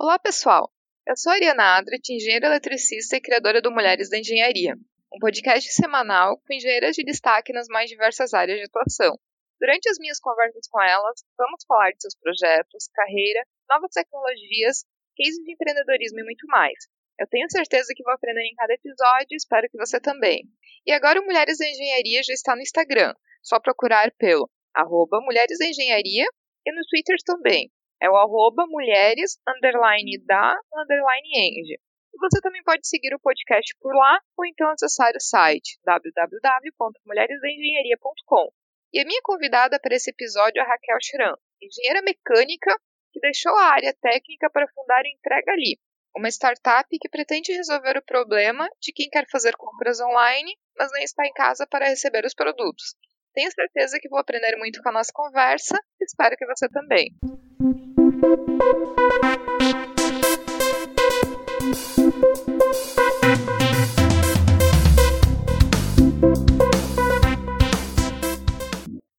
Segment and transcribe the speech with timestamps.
[0.00, 0.70] Olá, pessoal!
[1.04, 4.76] Eu sou a Ariana Adret, engenheira eletricista e criadora do Mulheres da Engenharia,
[5.12, 9.18] um podcast semanal com engenheiras de destaque nas mais diversas áreas de atuação.
[9.58, 14.84] Durante as minhas conversas com elas, vamos falar de seus projetos, carreira, novas tecnologias,
[15.16, 16.78] cases de empreendedorismo e muito mais.
[17.18, 20.44] Eu tenho certeza que vou aprender em cada episódio e espero que você também.
[20.86, 25.58] E agora o Mulheres da Engenharia já está no Instagram, só procurar pelo arroba Mulheres
[25.58, 26.26] da Engenharia
[26.64, 27.68] e no Twitter também,
[28.00, 31.76] é o arroba mulheres, underline da, underline eng.
[32.14, 38.50] E você também pode seguir o podcast por lá ou então acessar o site www.mulheresdaengenharia.com.
[38.92, 42.74] E a minha convidada para esse episódio é a Raquel Schramm, engenheira mecânica
[43.12, 45.78] que deixou a área técnica para fundar a Entrega Ali,
[46.16, 51.04] uma startup que pretende resolver o problema de quem quer fazer compras online, mas nem
[51.04, 52.94] está em casa para receber os produtos.
[53.38, 57.06] Tenho certeza que vou aprender muito com a nossa conversa, espero que você também.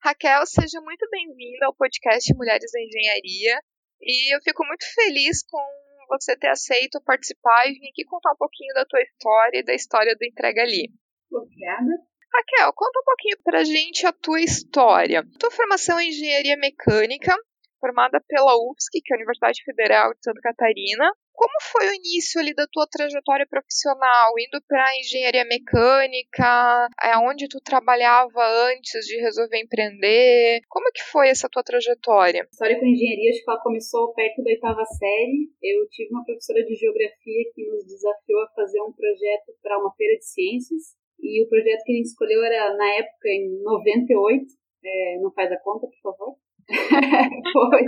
[0.04, 3.62] Raquel, seja muito bem-vinda ao podcast Mulheres da Engenharia.
[4.02, 5.66] E eu fico muito feliz com
[6.10, 9.74] você ter aceito participar e vir aqui contar um pouquinho da tua história e da
[9.74, 10.92] história do Entrega Ali.
[11.32, 12.10] Obrigada.
[12.34, 15.24] Raquel, conta um pouquinho pra gente a tua história.
[15.40, 17.36] Tua formação em engenharia mecânica,
[17.80, 21.12] formada pela UFSC, que é a Universidade Federal de Santa Catarina.
[21.34, 27.48] Como foi o início ali da tua trajetória profissional, indo para engenharia mecânica, é onde
[27.48, 30.60] tu trabalhava antes de resolver empreender?
[30.68, 32.42] Como que foi essa tua trajetória?
[32.42, 35.50] A história com engenharia, acho que ela começou perto da oitava série.
[35.64, 39.96] Eu tive uma professora de geografia que nos desafiou a fazer um projeto para uma
[39.96, 41.00] feira de ciências.
[41.22, 44.46] E o projeto que a gente escolheu era, na época, em 98.
[44.84, 46.36] É, não faz a conta, por favor?
[47.52, 47.84] foi,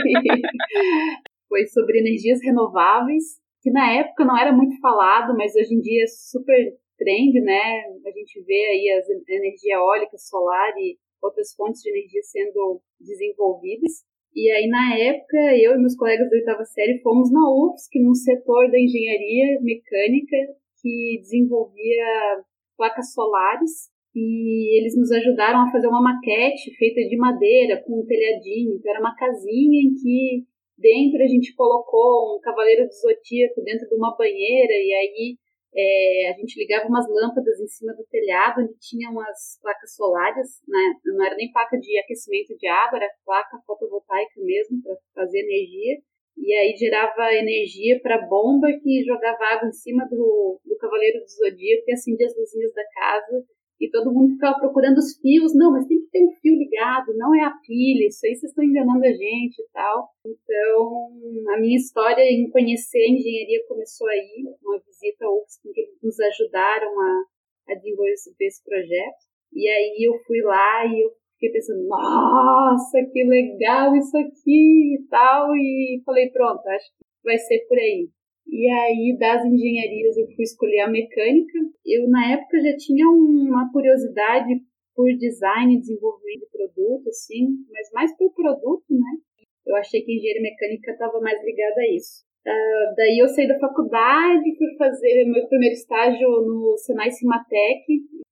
[1.48, 6.04] foi sobre energias renováveis, que na época não era muito falado, mas hoje em dia
[6.04, 7.84] é super trend, né?
[8.06, 14.04] A gente vê aí as energia eólica, solar e outras fontes de energia sendo desenvolvidas.
[14.34, 18.14] E aí, na época, eu e meus colegas da oitava série fomos na UFSC, num
[18.14, 20.38] setor da engenharia mecânica
[20.82, 22.44] que desenvolvia
[22.82, 28.06] placas solares e eles nos ajudaram a fazer uma maquete feita de madeira com um
[28.06, 28.74] telhadinho.
[28.74, 30.44] Então era uma casinha em que
[30.76, 35.38] dentro a gente colocou um cavaleiro do zodíaco dentro de uma banheira e aí
[35.74, 40.60] é, a gente ligava umas lâmpadas em cima do telhado onde tinha umas placas solares,
[40.68, 40.96] né?
[41.06, 46.02] não era nem placa de aquecimento de água, era placa fotovoltaica mesmo para fazer energia.
[46.38, 51.30] E aí gerava energia para bomba que jogava água em cima do, do cavaleiro do
[51.30, 53.46] zodíaco e acendia as luzinhas da casa
[53.82, 55.56] e todo mundo ficava procurando os fios.
[55.56, 58.52] Não, mas tem que ter um fio ligado, não é a pilha, isso aí vocês
[58.52, 60.10] estão enganando a gente e tal.
[60.24, 61.10] Então,
[61.56, 65.98] a minha história em conhecer a engenharia começou aí, uma visita ao UFSC, que eles
[66.04, 67.24] nos ajudaram a,
[67.70, 69.32] a desenvolver esse projeto.
[69.52, 71.10] E aí eu fui lá e eu
[71.42, 75.56] fiquei pensando, nossa, que legal isso aqui e tal.
[75.56, 78.08] E falei, pronto, acho que vai ser por aí.
[78.48, 81.58] E aí, das engenharias, eu fui escolher a mecânica.
[81.86, 84.62] Eu, na época, já tinha uma curiosidade
[84.96, 89.46] por design desenvolvimento de produto, assim, mas mais por produto, né?
[89.66, 92.26] Eu achei que engenharia mecânica estava mais ligada a isso.
[92.48, 97.86] Uh, daí eu saí da faculdade, fui fazer meu primeiro estágio no Senai Cimatec.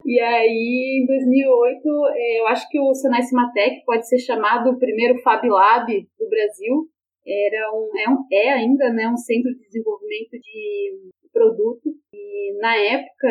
[0.06, 4.80] E aí, em 2008, eh, eu acho que o Senai Cimatec pode ser chamado o
[4.80, 5.86] primeiro Fab Lab
[6.18, 6.90] do Brasil,
[7.28, 11.90] era um, é, um, é ainda né, um centro de desenvolvimento de produto.
[12.14, 13.30] E na época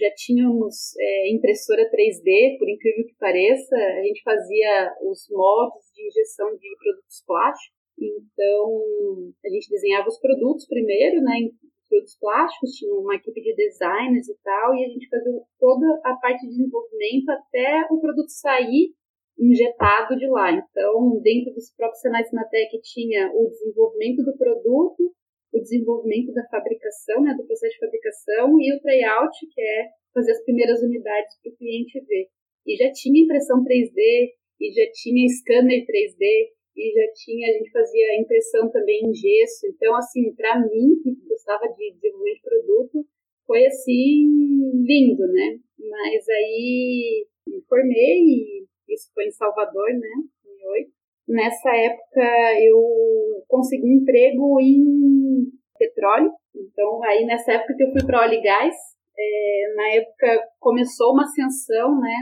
[0.00, 6.06] já tínhamos é, impressora 3D, por incrível que pareça, a gente fazia os moldes de
[6.06, 11.50] injeção de produtos plásticos, então a gente desenhava os produtos primeiro, né,
[11.88, 16.14] produtos plásticos, tinha uma equipe de designers e tal, e a gente fazia toda a
[16.16, 18.92] parte de desenvolvimento até o produto sair
[19.38, 20.52] injetado de lá.
[20.52, 25.12] Então, dentro dos próprios Senai Cimatec tinha o desenvolvimento do produto,
[25.52, 30.32] o desenvolvimento da fabricação, né, do processo de fabricação e o tryout, que é fazer
[30.32, 32.28] as primeiras unidades para o cliente ver.
[32.66, 37.70] E já tinha impressão 3D, e já tinha scanner 3D, e já tinha, a gente
[37.70, 39.66] fazia impressão também em gesso.
[39.68, 43.06] Então, assim, para mim, que gostava de desenvolver de produto,
[43.46, 45.58] foi assim, lindo, né?
[45.78, 50.08] Mas aí me formei e isso foi em Salvador, né,
[50.44, 50.92] em 2008.
[51.28, 58.04] Nessa época eu consegui um emprego em petróleo, então aí nessa época que eu fui
[58.04, 58.74] para óleo e gás,
[59.16, 62.14] é, na época começou uma ascensão, né,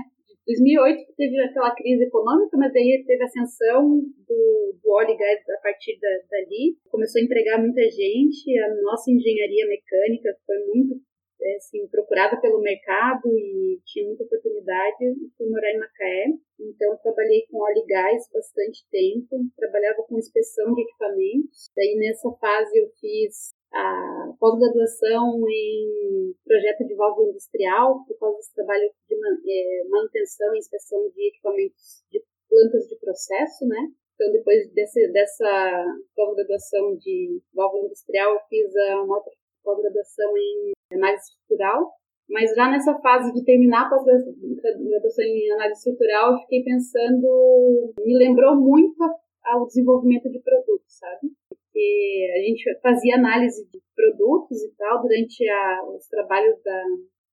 [0.46, 5.38] 2008 teve aquela crise econômica, mas daí teve a ascensão do, do óleo e gás
[5.48, 6.76] a partir da, dali.
[6.90, 11.00] Começou a empregar muita gente, a nossa engenharia mecânica foi muito
[11.42, 15.04] é, assim, procurada pelo mercado e tinha muita oportunidade.
[15.04, 16.26] E fui morar em Macaé,
[16.60, 21.70] então trabalhei com óleo e gás bastante tempo, trabalhava com inspeção de equipamentos.
[21.76, 28.54] Daí nessa fase eu fiz a pós-graduação em projeto de válvula industrial, por causa desse
[28.54, 33.88] trabalho de é, manutenção e inspeção de equipamentos de plantas de processo, né?
[34.14, 35.84] Então, depois desse, dessa
[36.14, 38.70] pós-graduação de válvula industrial, eu fiz
[39.04, 39.32] uma outra
[39.64, 41.92] pós-graduação em análise estrutural,
[42.28, 48.18] mas já nessa fase de terminar a pós-graduação em análise estrutural, eu fiquei pensando, me
[48.18, 49.02] lembrou muito
[49.44, 51.32] ao desenvolvimento de produtos, sabe?
[51.72, 56.84] Porque a gente fazia análise de produtos e tal durante a, os trabalhos da,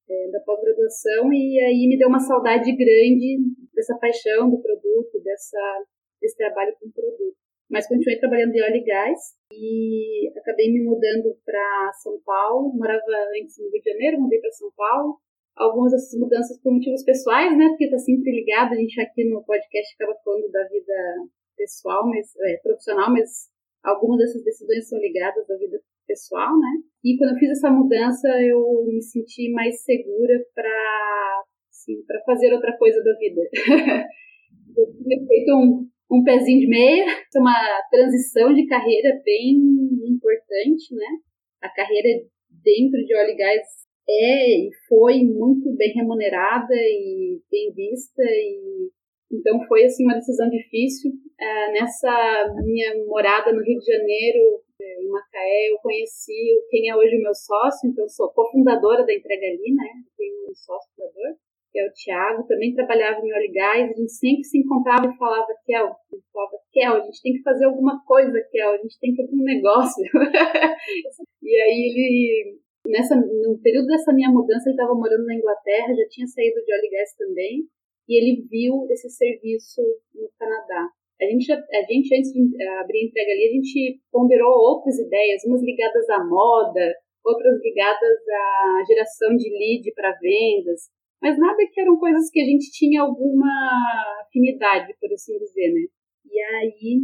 [0.08, 3.36] é, da pós-graduação e aí me deu uma saudade grande
[3.74, 5.84] dessa paixão do produto, dessa,
[6.22, 7.36] desse trabalho com o produto.
[7.70, 9.20] Mas continuei trabalhando em óleo e gás
[9.52, 12.72] e acabei me mudando para São Paulo.
[12.72, 13.04] Morava
[13.38, 15.18] antes no Rio de Janeiro, mudei para São Paulo.
[15.54, 17.68] Algumas dessas mudanças por motivos pessoais, né?
[17.68, 18.72] Porque está sempre ligado.
[18.72, 23.50] A gente aqui no podcast acaba falando da vida pessoal, mas é, profissional, mas
[23.82, 26.82] algumas dessas decisões são ligadas à vida pessoal, né?
[27.04, 32.52] E quando eu fiz essa mudança, eu me senti mais segura para assim, para fazer
[32.52, 33.40] outra coisa da vida.
[34.76, 37.06] eu tinha feito um, um pezinho de meia,
[37.36, 39.56] uma transição de carreira bem
[40.06, 41.06] importante, né?
[41.62, 42.24] A carreira
[42.62, 43.60] dentro de óleo e gás
[44.08, 48.90] é e foi muito bem remunerada e bem vista e
[49.32, 51.12] então foi assim uma decisão difícil.
[51.38, 56.34] É, nessa minha morada no Rio de Janeiro, em Macaé, eu conheci
[56.68, 59.86] quem é hoje o meu sócio, então eu sou cofundadora da Entrega Ali, né?
[59.86, 61.36] Eu tenho um sócio fundador,
[61.70, 65.16] que é o Thiago, também trabalhava em óleo gás, a gente sempre se encontrava e
[65.16, 65.90] falava, Kel,
[66.32, 69.36] falava, Kel, a gente tem que fazer alguma coisa, Kel, a gente tem que abrir
[69.36, 70.02] um negócio.
[71.42, 76.08] e aí ele, nessa, no período dessa minha mudança, ele estava morando na Inglaterra, já
[76.08, 77.68] tinha saído de óleo e gás também,
[78.10, 79.80] e ele viu esse serviço
[80.12, 80.90] no Canadá.
[81.22, 85.44] A gente, a gente, antes de abrir a entrega ali, a gente ponderou outras ideias,
[85.46, 86.92] umas ligadas à moda,
[87.24, 90.90] outras ligadas à geração de lead para vendas,
[91.22, 93.46] mas nada que eram coisas que a gente tinha alguma
[94.26, 95.82] afinidade, por assim dizer, né?
[96.24, 97.00] E aí,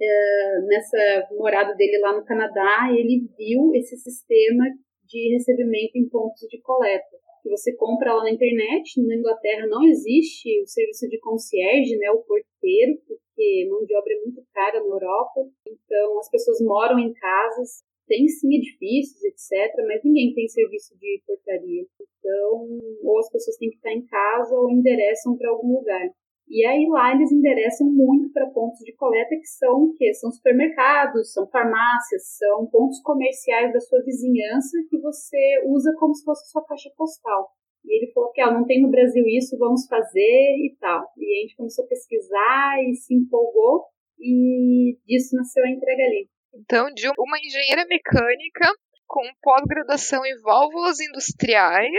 [0.00, 4.64] é, nessa morada dele lá no Canadá, ele viu esse sistema
[5.04, 9.00] de recebimento em pontos de coleta que você compra lá na internet.
[9.06, 14.12] Na Inglaterra não existe o serviço de concierge, né, o porteiro, porque mão de obra
[14.12, 15.40] é muito cara na Europa.
[15.66, 21.22] Então as pessoas moram em casas, tem sim edifícios, etc, mas ninguém tem serviço de
[21.26, 21.84] portaria.
[22.00, 26.08] Então, ou as pessoas têm que estar em casa ou endereçam para algum lugar.
[26.50, 30.14] E aí lá eles endereçam muito para pontos de coleta que são o quê?
[30.14, 36.24] São supermercados, são farmácias, são pontos comerciais da sua vizinhança que você usa como se
[36.24, 37.50] fosse sua caixa postal.
[37.84, 41.06] E ele falou que ah, não tem no Brasil isso, vamos fazer e tal.
[41.16, 43.84] E a gente começou a pesquisar e se empolgou
[44.18, 46.28] e disso nasceu a entrega ali.
[46.54, 48.66] Então, de uma engenheira mecânica
[49.06, 51.90] com pós-graduação em válvulas industriais,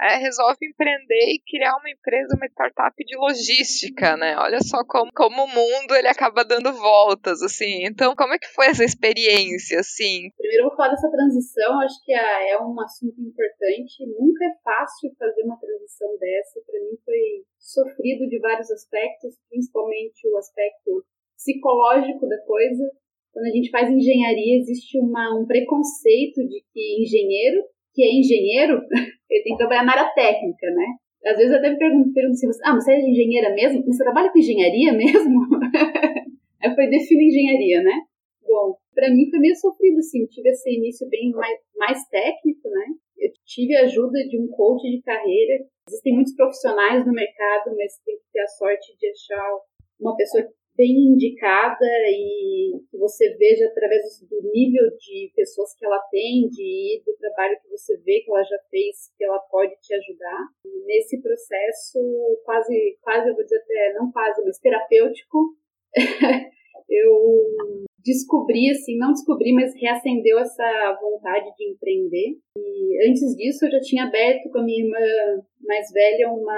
[0.00, 4.36] é, resolve empreender e criar uma empresa, uma startup de logística, né?
[4.36, 7.84] Olha só como, como o mundo ele acaba dando voltas, assim.
[7.84, 10.28] Então, como é que foi essa experiência, assim?
[10.36, 14.04] Primeiro eu vou falar dessa transição, acho que é um assunto importante.
[14.20, 16.60] Nunca é fácil fazer uma transição dessa.
[16.66, 21.04] Para mim foi sofrido de vários aspectos, principalmente o aspecto
[21.36, 22.84] psicológico da coisa.
[23.32, 27.64] Quando a gente faz engenharia, existe uma, um preconceito de que engenheiro
[27.96, 28.78] que é engenheiro,
[29.32, 30.86] ele tem que trabalhar na área técnica, né?
[31.24, 33.82] Às vezes eu até me pergunto, pergunto assim, ah, você é engenheira mesmo?
[33.86, 35.40] Você trabalha com engenharia mesmo?
[36.62, 38.02] Aí foi defino engenharia, né?
[38.46, 42.84] Bom, para mim foi meio sofrido, assim, tive esse início bem mais, mais técnico, né?
[43.18, 45.64] Eu tive a ajuda de um coach de carreira.
[45.88, 49.50] Existem muitos profissionais no mercado, mas tem que ter a sorte de achar
[49.98, 50.44] uma pessoa
[50.76, 57.02] bem indicada e que você veja através do nível de pessoas que ela tem, de
[57.04, 60.46] do trabalho que você vê que ela já fez, que ela pode te ajudar.
[60.64, 61.98] E nesse processo,
[62.44, 65.56] quase, quase eu vou dizer até, não quase, mas terapêutico,
[66.88, 72.38] eu descobri, assim, não descobri, mas reacendeu essa vontade de empreender.
[72.56, 76.56] E antes disso, eu já tinha aberto com a minha irmã mais velha uma.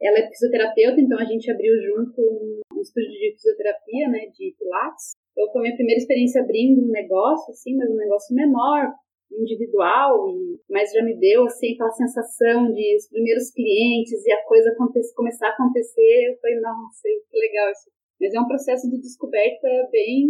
[0.00, 4.54] Ela é fisioterapeuta, então a gente abriu junto um um estúdio de fisioterapia, né, de
[4.58, 5.16] pilates.
[5.32, 8.92] Então foi minha primeira experiência abrindo um negócio, assim, mas um negócio menor,
[9.32, 14.44] individual, e, mas já me deu assim aquela sensação de os primeiros clientes e a
[14.44, 14.74] coisa
[15.14, 16.30] começar a acontecer.
[16.30, 17.90] Eu falei, nossa, que legal isso.
[18.20, 20.28] Mas é um processo de descoberta bem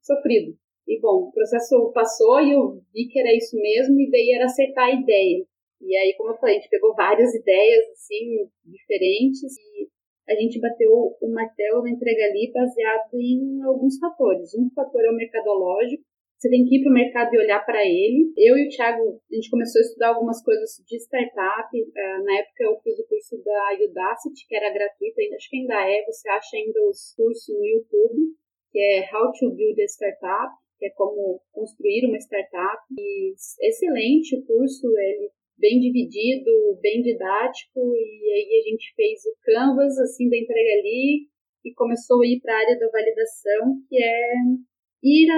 [0.00, 0.56] sofrido.
[0.86, 4.46] E bom, o processo passou e eu vi que era isso mesmo, e daí era
[4.46, 5.44] acertar a ideia.
[5.80, 9.88] E aí, como eu falei, a gente pegou várias ideias assim diferentes e
[10.28, 14.54] a gente bateu o martelo na entrega ali baseado em alguns fatores.
[14.54, 16.04] Um fator é o mercadológico,
[16.42, 18.32] você tem que ir para o mercado e olhar para ele.
[18.36, 21.70] Eu e o Thiago, a gente começou a estudar algumas coisas de startup.
[21.70, 25.86] Uh, na época eu fiz o curso da Udacity, que era gratuito, acho que ainda
[25.86, 26.04] é.
[26.04, 28.34] Você acha ainda os cursos no YouTube,
[28.72, 30.50] que é How to Build a Startup,
[30.80, 32.82] que é como construir uma startup.
[32.98, 37.80] E excelente o curso, ele bem dividido, bem didático.
[37.80, 41.28] E aí a gente fez o canvas assim da entrega ali
[41.64, 44.32] e começou a ir para a área da validação, que é
[45.02, 45.28] ir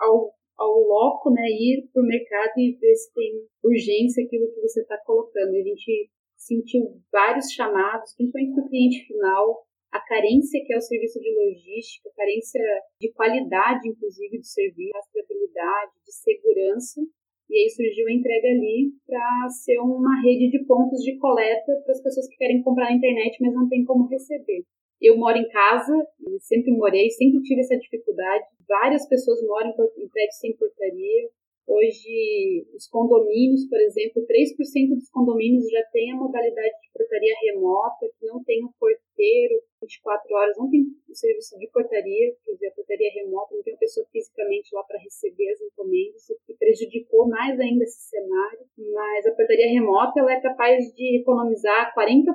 [0.00, 3.30] ao ao loco, né, ir para o mercado e ver se tem
[3.62, 5.54] urgência aquilo que você está colocando.
[5.54, 10.80] A gente sentiu vários chamados, principalmente para o cliente final, a carência que é o
[10.80, 12.60] serviço de logística, a carência
[13.00, 17.00] de qualidade, inclusive, do serviço, rastreabilidade, de segurança.
[17.48, 21.92] E aí surgiu a entrega ali para ser uma rede de pontos de coleta para
[21.92, 24.64] as pessoas que querem comprar na internet, mas não tem como receber.
[25.00, 25.92] Eu moro em casa,
[26.40, 28.44] sempre morei, sempre tive essa dificuldade.
[28.66, 31.28] Várias pessoas moram em prédios sem portaria.
[31.66, 38.06] Hoje, os condomínios, por exemplo, 3% dos condomínios já tem a modalidade de portaria remota,
[38.06, 42.68] que não tem o porteiro 24 horas, não tem o serviço de portaria, quer dizer,
[42.68, 46.54] a portaria remota, não tem a pessoa fisicamente lá para receber as encomendas, o que
[46.54, 48.62] prejudicou mais ainda esse cenário.
[48.78, 52.30] Mas a portaria remota ela é capaz de economizar 40%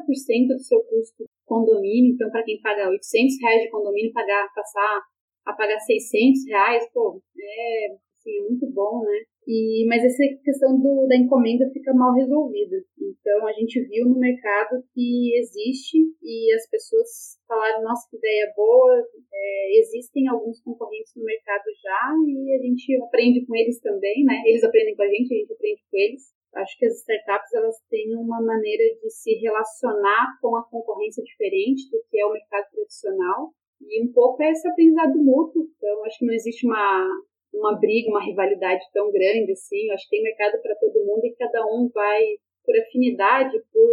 [0.47, 5.01] do seu custo condomínio, então para quem paga 800 reais de condomínio, pagar, passar
[5.45, 9.25] a pagar 600 reais, pô, é, assim, é muito bom, né?
[9.47, 12.77] E, mas essa questão do, da encomenda fica mal resolvida.
[13.01, 18.53] Então a gente viu no mercado que existe e as pessoas falaram, nossa, que ideia
[18.55, 24.23] boa, é, existem alguns concorrentes no mercado já e a gente aprende com eles também,
[24.23, 24.41] né?
[24.45, 26.21] Eles aprendem com a gente, a gente aprende com eles.
[26.53, 31.89] Acho que as startups elas têm uma maneira de se relacionar com a concorrência diferente
[31.89, 33.53] do que é o mercado tradicional.
[33.81, 35.67] E um pouco é esse aprendizado mútuo.
[35.75, 37.07] Então, acho que não existe uma,
[37.53, 39.87] uma briga, uma rivalidade tão grande assim.
[39.87, 42.21] Eu acho que tem mercado para todo mundo e cada um vai,
[42.65, 43.91] por afinidade, por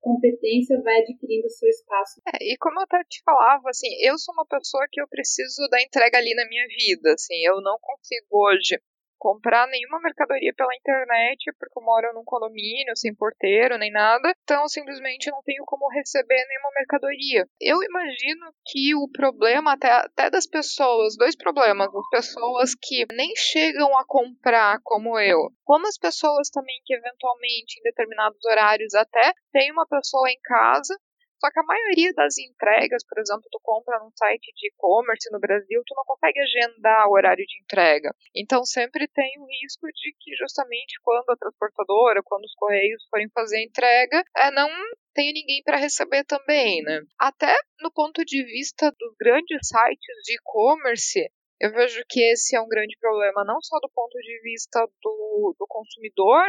[0.00, 2.20] competência, vai adquirindo seu espaço.
[2.32, 5.68] É, e como eu até te falava, assim, eu sou uma pessoa que eu preciso
[5.70, 8.80] da entrega ali na minha vida, assim, eu não consigo hoje
[9.18, 14.68] comprar nenhuma mercadoria pela internet, porque eu moro num condomínio sem porteiro nem nada, então
[14.68, 17.46] simplesmente não tenho como receber nenhuma mercadoria.
[17.60, 23.34] Eu imagino que o problema até, até das pessoas, dois problemas, as pessoas que nem
[23.36, 29.32] chegam a comprar como eu, como as pessoas também que eventualmente em determinados horários até
[29.52, 30.94] tem uma pessoa em casa
[31.40, 35.38] só que a maioria das entregas, por exemplo, tu compra num site de e-commerce no
[35.38, 38.14] Brasil, tu não consegue agendar o horário de entrega.
[38.34, 43.28] Então sempre tem o risco de que justamente quando a transportadora, quando os correios forem
[43.30, 44.68] fazer a entrega, é, não
[45.14, 47.02] tenha ninguém para receber também, né?
[47.18, 51.30] Até no ponto de vista dos grandes sites de e-commerce,
[51.60, 55.56] eu vejo que esse é um grande problema, não só do ponto de vista do,
[55.58, 56.44] do consumidor,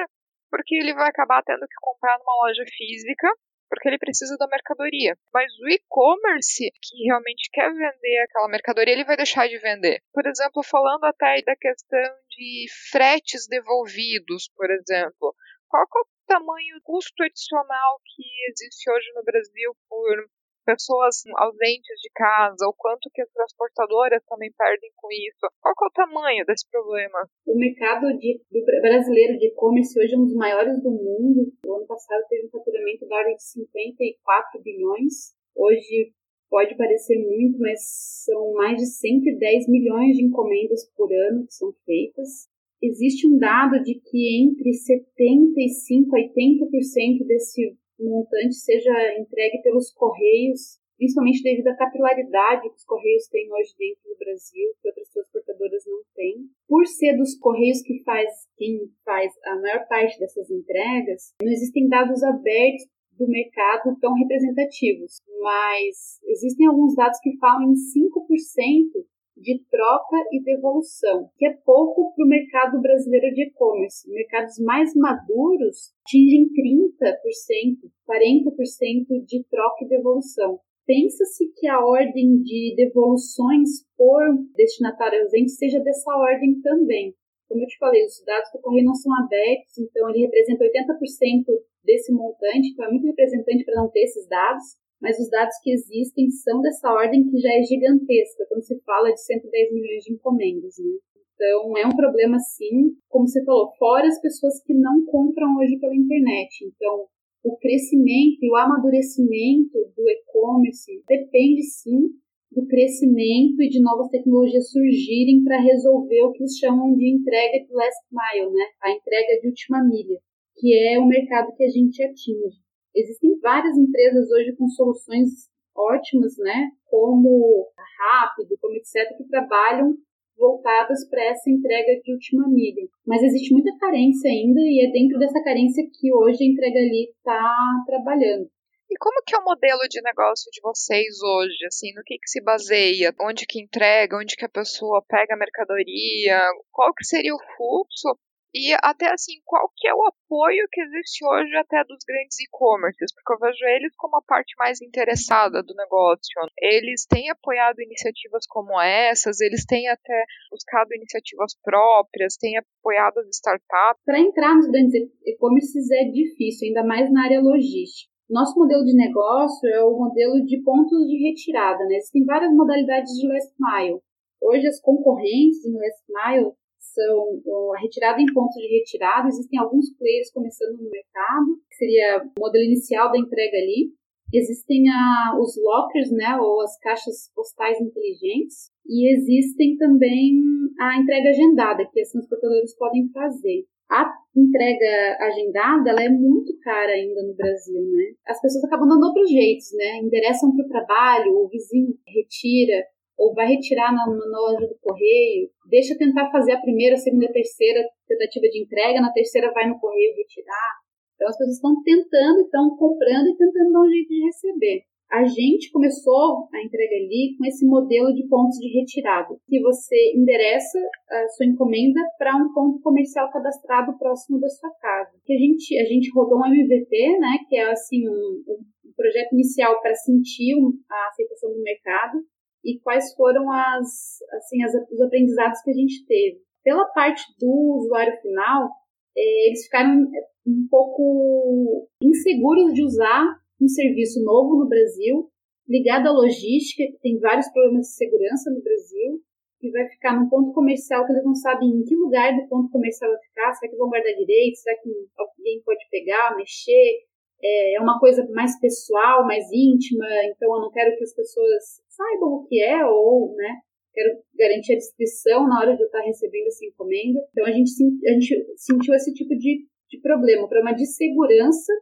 [0.49, 3.27] porque ele vai acabar tendo que comprar numa loja física
[3.69, 5.15] porque ele precisa da mercadoria.
[5.33, 10.01] Mas o e-commerce, que realmente quer vender aquela mercadoria, ele vai deixar de vender.
[10.11, 15.35] Por exemplo, falando até da questão de fretes devolvidos, por exemplo.
[15.67, 20.29] Qual é o tamanho, custo adicional que existe hoje no Brasil por
[20.69, 25.49] pessoas ausentes de casa, o quanto que as transportadoras também perdem com isso.
[25.59, 27.25] Qual é o tamanho desse problema?
[27.47, 31.51] O mercado de, do brasileiro de e-commerce hoje é um dos maiores do mundo.
[31.65, 35.33] O ano passado teve um faturamento da ordem de 54 bilhões.
[35.55, 36.13] Hoje
[36.47, 37.79] pode parecer muito, mas
[38.25, 42.47] são mais de 110 milhões de encomendas por ano que são feitas.
[42.81, 50.79] Existe um dado de que entre 75% e 80% desse montante seja entregue pelos Correios,
[50.97, 55.83] principalmente devido à capilaridade que os Correios têm hoje dentro do Brasil, que outras transportadoras
[55.87, 56.49] não têm.
[56.67, 61.87] Por ser dos Correios que faz, quem faz a maior parte dessas entregas, não existem
[61.87, 62.85] dados abertos
[63.17, 69.05] do mercado tão representativos, mas existem alguns dados que falam em 5%
[69.41, 74.09] de troca e devolução, que é pouco para o mercado brasileiro de e-commerce.
[74.09, 80.59] Mercados mais maduros atingem 30%, 40% de troca e devolução.
[80.85, 84.21] Pensa-se que a ordem de devoluções por
[84.55, 87.13] destinatário ausente seja dessa ordem também.
[87.47, 91.45] como eu te falei, os dados do correio não são abertos, então ele representa 80%
[91.83, 95.71] desse montante, então é muito representante para não ter esses dados, mas os dados que
[95.71, 100.13] existem são dessa ordem que já é gigantesca, quando se fala de 110 milhões de
[100.13, 100.91] encomendas, né?
[101.35, 105.79] Então, é um problema sim, como você falou, fora as pessoas que não compram hoje
[105.79, 106.65] pela internet.
[106.65, 107.07] Então,
[107.45, 112.09] o crescimento e o amadurecimento do e-commerce depende sim
[112.51, 117.63] do crescimento e de novas tecnologias surgirem para resolver o que eles chamam de entrega
[117.63, 118.65] de last mile, né?
[118.83, 120.19] A entrega de última milha,
[120.57, 122.59] que é o mercado que a gente atinge.
[122.95, 126.71] Existem várias empresas hoje com soluções ótimas, né?
[126.85, 127.67] Como
[127.99, 129.95] Rápido, como etc, que trabalham
[130.37, 132.87] voltadas para essa entrega de última milha.
[133.05, 137.09] Mas existe muita carência ainda e é dentro dessa carência que hoje a entrega ali
[137.11, 137.53] está
[137.85, 138.49] trabalhando.
[138.89, 141.65] E como que é o modelo de negócio de vocês hoje?
[141.67, 143.13] Assim, no que, que se baseia?
[143.21, 144.17] Onde que entrega?
[144.17, 146.41] Onde que a pessoa pega a mercadoria?
[146.71, 148.17] Qual que seria o fluxo?
[148.53, 153.13] E até assim, qual que é o apoio que existe hoje até dos grandes e-commerces?
[153.13, 156.33] Porque eu vejo eles como a parte mais interessada do negócio.
[156.57, 163.27] Eles têm apoiado iniciativas como essas, eles têm até buscado iniciativas próprias, têm apoiado as
[163.35, 164.01] startups.
[164.03, 168.09] Para entrar nos grandes e-commerces é difícil, ainda mais na área logística.
[168.27, 171.97] Nosso modelo de negócio é o modelo de pontos de retirada, né?
[171.97, 173.99] Existem várias modalidades de last mile.
[174.41, 176.53] Hoje as concorrentes no last mile
[177.01, 179.27] a retirada em pontos de retirada.
[179.27, 183.91] Existem alguns players começando no mercado, que seria o modelo inicial da entrega ali.
[184.31, 188.71] Existem a, os lockers, né, ou as caixas postais inteligentes.
[188.87, 190.39] E existem também
[190.79, 193.65] a entrega agendada, que os transportadores podem fazer.
[193.89, 198.13] A entrega agendada, ela é muito cara ainda no Brasil, né?
[198.27, 199.97] As pessoas acabam dando outros jeitos, né?
[199.97, 202.85] Endereçam para o trabalho, o vizinho retira,
[203.19, 207.27] ou vai retirar na, na, loja do correio, deixa tentar fazer a primeira, a segunda,
[207.27, 210.79] a terceira tentativa de entrega, na terceira vai no correio retirar.
[211.15, 214.83] Então as pessoas estão tentando, estão comprando e tentando dar um jeito de receber.
[215.11, 220.13] A gente começou a entrega ali com esse modelo de pontos de retirada, que você
[220.15, 225.11] endereça a sua encomenda para um ponto comercial cadastrado próximo da sua casa.
[225.25, 229.33] Que a gente a gente rodou um MVP, né, que é assim um, um projeto
[229.33, 230.55] inicial para sentir
[230.89, 232.19] a aceitação do mercado
[232.63, 236.41] e quais foram as, assim, as, os aprendizados que a gente teve.
[236.63, 238.69] Pela parte do usuário final,
[239.17, 240.07] é, eles ficaram
[240.45, 243.25] um pouco inseguros de usar
[243.61, 245.29] um serviço novo no Brasil,
[245.67, 249.21] ligado à logística, que tem vários problemas de segurança no Brasil,
[249.61, 252.71] e vai ficar num ponto comercial que eles não sabem em que lugar do ponto
[252.71, 257.08] comercial vai ficar, será que vão guardar direito, será que alguém pode pegar, mexer,
[257.41, 261.81] é, é uma coisa mais pessoal, mais íntima, então eu não quero que as pessoas
[261.87, 263.59] saibam o que é ou, né,
[263.93, 267.19] quero garantir a descrição na hora de eu estar recebendo essa encomenda.
[267.31, 267.71] Então a gente,
[268.07, 271.73] a gente sentiu esse tipo de, de problema, problema de segurança,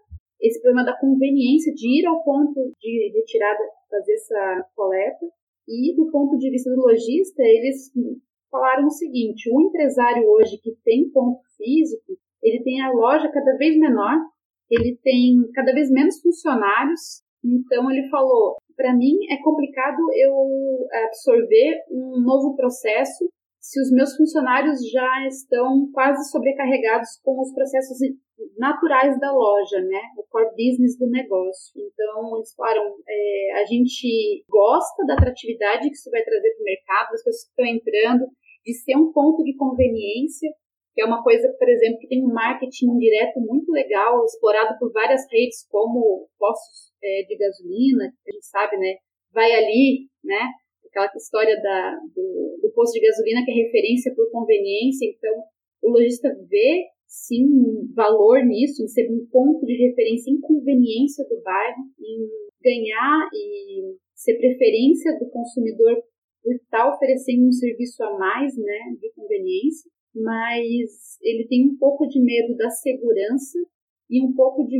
[0.41, 5.25] esse problema da conveniência de ir ao ponto de retirada, fazer essa coleta,
[5.67, 7.91] e do ponto de vista do lojista, eles
[8.49, 13.57] falaram o seguinte, o empresário hoje que tem ponto físico, ele tem a loja cada
[13.57, 14.17] vez menor,
[14.69, 21.83] ele tem cada vez menos funcionários, então ele falou: para mim é complicado eu absorver
[21.91, 23.27] um novo processo
[23.59, 27.97] se os meus funcionários já estão quase sobrecarregados com os processos
[28.57, 29.99] naturais da loja, né?
[30.17, 31.73] O core business do negócio.
[31.75, 36.63] Então, eles falaram, é, a gente gosta da atratividade que isso vai trazer para o
[36.63, 38.25] mercado, das pessoas que estão entrando,
[38.65, 40.49] de ser um ponto de conveniência,
[41.01, 45.21] é uma coisa, por exemplo, que tem um marketing indireto muito legal, explorado por várias
[45.31, 48.95] redes, como postos é, de gasolina, que a gente sabe, né?
[49.31, 50.41] Vai ali, né?
[50.89, 55.43] Aquela história da, do, do posto de gasolina que é referência por conveniência, então
[55.83, 61.25] o lojista vê sim um valor nisso, em ser um ponto de referência em conveniência
[61.29, 62.27] do bairro, em
[62.63, 66.01] ganhar e ser preferência do consumidor
[66.41, 72.07] por estar oferecendo um serviço a mais, né, de conveniência mas ele tem um pouco
[72.07, 73.59] de medo da segurança
[74.09, 74.79] e um pouco de,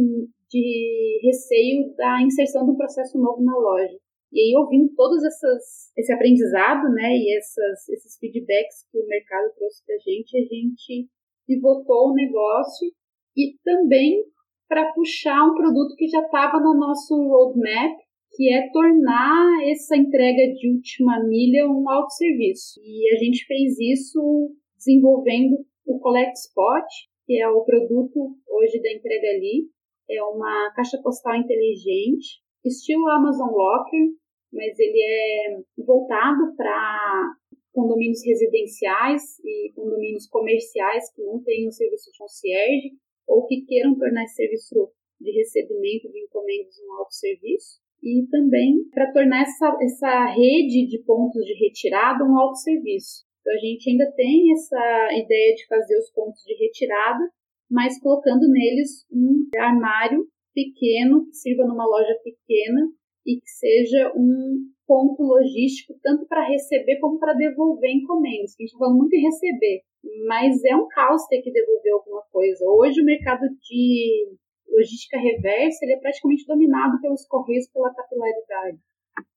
[0.50, 3.98] de receio da inserção do processo novo na loja.
[4.32, 9.54] E aí, ouvindo todos essas, esse aprendizado, né, e essas, esses feedbacks que o mercado
[9.56, 11.10] trouxe para a gente, a gente
[11.48, 12.92] pivotou o negócio
[13.36, 14.24] e também
[14.68, 17.98] para puxar um produto que já estava no nosso roadmap,
[18.36, 22.82] que é tornar essa entrega de última milha um autosserviço.
[22.84, 24.52] E a gente fez isso
[24.88, 26.86] desenvolvendo o Collect Spot,
[27.26, 29.68] que é o produto hoje da entrega ali.
[30.10, 34.08] É uma caixa postal inteligente, estilo Amazon Locker,
[34.54, 37.36] mas ele é voltado para
[37.74, 42.92] condomínios residenciais e condomínios comerciais que não tenham serviço de concierge
[43.28, 49.12] ou que queiram tornar esse serviço de recebimento de encomendas um autosserviço e também para
[49.12, 53.27] tornar essa, essa rede de pontos de retirada um autosserviço.
[53.48, 57.32] Então a gente ainda tem essa ideia de fazer os pontos de retirada,
[57.72, 62.82] mas colocando neles um armário pequeno que sirva numa loja pequena
[63.26, 68.52] e que seja um ponto logístico tanto para receber como para devolver encomendas.
[68.52, 69.82] A gente está falando muito em receber,
[70.28, 72.66] mas é um caos ter que devolver alguma coisa.
[72.68, 74.28] Hoje o mercado de
[74.68, 78.78] logística reversa ele é praticamente dominado pelos correios pela capilaridade.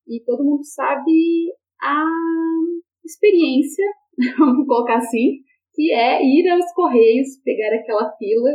[0.05, 2.05] E todo mundo sabe a
[3.05, 3.85] experiência,
[4.37, 5.39] vamos colocar assim,
[5.73, 8.51] que é ir aos correios, pegar aquela fila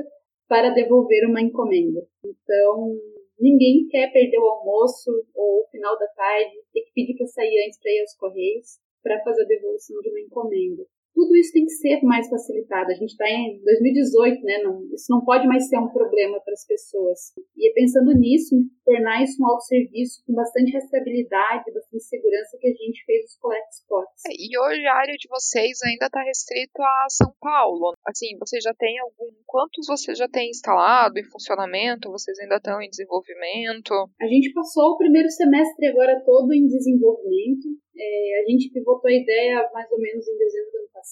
[0.48, 2.06] para devolver uma encomenda.
[2.24, 2.96] Então,
[3.40, 7.66] ninguém quer perder o almoço ou o final da tarde, ter que pedir para sair
[7.66, 8.66] antes para ir aos correios
[9.02, 10.82] para fazer a devolução de uma encomenda
[11.16, 12.92] tudo isso tem que ser mais facilitado.
[12.92, 14.58] A gente está em 2018, né?
[14.62, 17.32] Não, isso não pode mais ser um problema para as pessoas.
[17.56, 22.68] E é pensando nisso, em tornar isso um autosserviço com bastante rastreabilidade, bastante segurança que
[22.68, 24.22] a gente fez os collect spots.
[24.28, 27.94] É, e hoje a área de vocês ainda está restrito a São Paulo.
[28.06, 29.32] Assim, vocês já têm algum.
[29.46, 32.10] Quantos vocês já têm instalado em funcionamento?
[32.10, 33.94] Vocês ainda estão em desenvolvimento?
[34.20, 37.72] A gente passou o primeiro semestre agora todo em desenvolvimento.
[37.98, 41.05] É, a gente pivotou a ideia mais ou menos em dezembro do ano passado,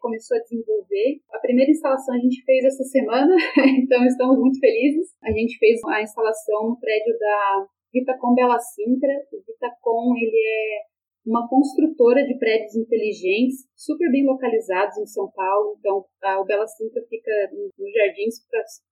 [0.00, 1.20] começou a desenvolver.
[1.32, 3.34] A primeira instalação a gente fez essa semana,
[3.78, 5.14] então estamos muito felizes.
[5.22, 9.12] A gente fez a instalação no prédio da Vitacom Bela Sintra.
[9.32, 10.90] O Vitacom ele é
[11.26, 15.76] uma construtora de prédios inteligentes, super bem localizados em São Paulo.
[15.78, 18.36] Então, a, Bela Sintra fica nos Jardins,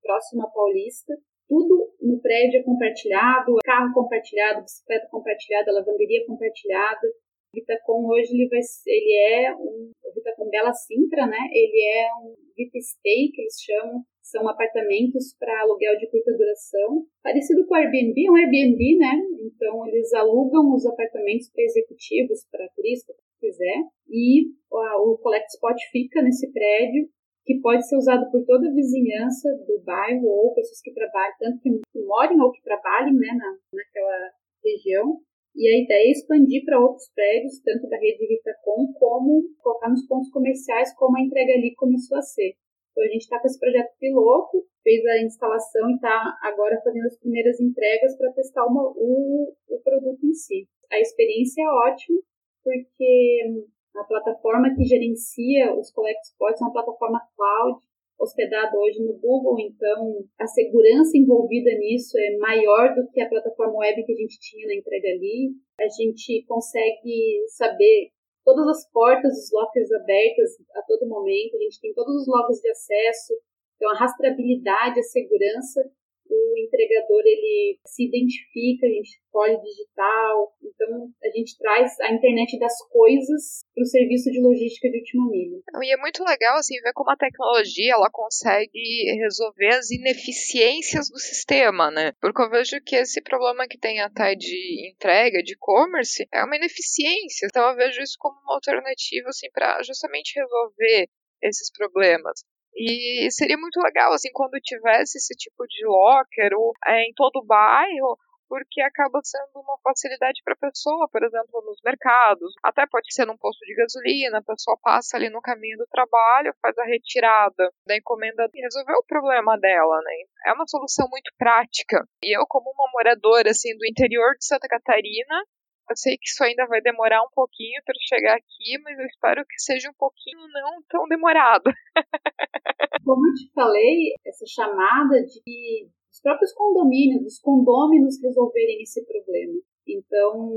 [0.02, 1.14] próximo à Paulista.
[1.48, 7.08] Tudo no prédio é compartilhado, carro compartilhado, bicicleta compartilhada, lavanderia compartilhada.
[7.48, 11.38] O Vitacom hoje ele, vai, ele é um o Vitacom Bela Sintra, né?
[11.52, 17.06] Ele é um Vita Stay, que eles chamam, são apartamentos para aluguel de curta duração,
[17.22, 19.14] parecido com o Airbnb, é um Airbnb, né?
[19.40, 25.76] Então eles alugam os apartamentos para executivos, para turistas, se quiser, e o Collect Spot
[25.90, 27.08] fica nesse prédio
[27.46, 31.62] que pode ser usado por toda a vizinhança do bairro ou pessoas que trabalham, tanto
[31.62, 34.30] que, que morem ou que trabalhem né, na, naquela
[34.62, 35.18] região.
[35.54, 40.06] E a ideia é expandir para outros prédios, tanto da rede Vitacom, como colocar nos
[40.06, 42.54] pontos comerciais, como a entrega ali começou a ser.
[42.92, 47.06] Então a gente está com esse projeto piloto, fez a instalação e está agora fazendo
[47.06, 50.68] as primeiras entregas para testar uma, o, o produto em si.
[50.90, 52.20] A experiência é ótima,
[52.64, 57.80] porque a plataforma que gerencia os Collect Spots é uma plataforma cloud,
[58.18, 63.78] hospedada hoje no Google, então a segurança envolvida nisso é maior do que a plataforma
[63.78, 65.52] web que a gente tinha na entrega ali.
[65.80, 68.10] A gente consegue saber
[68.44, 72.60] todas as portas, os lockers abertas a todo momento, a gente tem todos os logs
[72.60, 73.34] de acesso,
[73.76, 75.88] então a rastreabilidade, a segurança
[76.30, 82.58] o entregador ele se identifica, a gente escolhe digital, então a gente traz a internet
[82.58, 85.60] das coisas para o serviço de logística de última milha.
[85.82, 91.18] E é muito legal assim ver como a tecnologia ela consegue resolver as ineficiências do
[91.18, 92.12] sistema, né?
[92.20, 96.56] Porque eu vejo que esse problema que tem até de entrega, de e-commerce, é uma
[96.56, 97.46] ineficiência.
[97.46, 101.08] Então eu vejo isso como uma alternativa assim para justamente resolver
[101.42, 102.44] esses problemas.
[102.78, 107.38] E seria muito legal, assim, quando tivesse esse tipo de locker ou, é, em todo
[107.38, 108.16] o bairro,
[108.48, 112.54] porque acaba sendo uma facilidade para a pessoa, por exemplo, nos mercados.
[112.64, 116.54] Até pode ser num posto de gasolina, a pessoa passa ali no caminho do trabalho,
[116.62, 120.14] faz a retirada da encomenda e resolveu o problema dela, né?
[120.46, 122.02] É uma solução muito prática.
[122.22, 125.44] E eu, como uma moradora assim do interior de Santa Catarina,
[125.90, 129.44] eu sei que isso ainda vai demorar um pouquinho para chegar aqui, mas eu espero
[129.46, 131.70] que seja um pouquinho não tão demorado.
[133.04, 139.54] Como eu te falei, essa chamada de os próprios condomínios, os condôminos resolverem esse problema.
[139.86, 140.50] Então,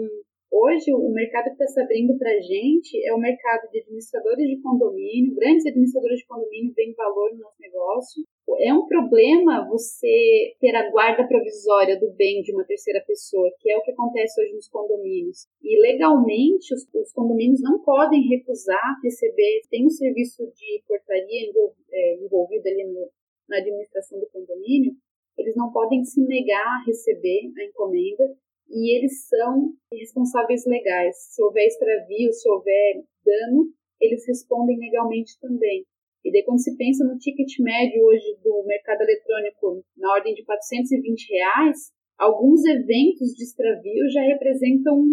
[0.52, 4.48] hoje o mercado que está se abrindo para a gente é o mercado de administradores
[4.48, 8.24] de condomínio, grandes administradores de condomínio veem valor no nosso negócio.
[8.60, 13.72] É um problema você ter a guarda provisória do bem de uma terceira pessoa, que
[13.72, 15.48] é o que acontece hoje nos condomínios.
[15.64, 21.50] E legalmente os, os condomínios não podem recusar receber, tem um serviço de portaria
[21.92, 23.10] é, envolvido ali no,
[23.48, 24.94] na administração do condomínio,
[25.38, 28.36] eles não podem se negar a receber a encomenda
[28.72, 31.16] e eles são responsáveis legais.
[31.34, 33.68] Se houver extravio, se houver dano,
[34.00, 35.86] eles respondem legalmente também.
[36.24, 40.44] E daí, quando se pensa no ticket médio hoje do mercado eletrônico na ordem de
[40.46, 45.04] 420 reais, alguns eventos de extravio já representam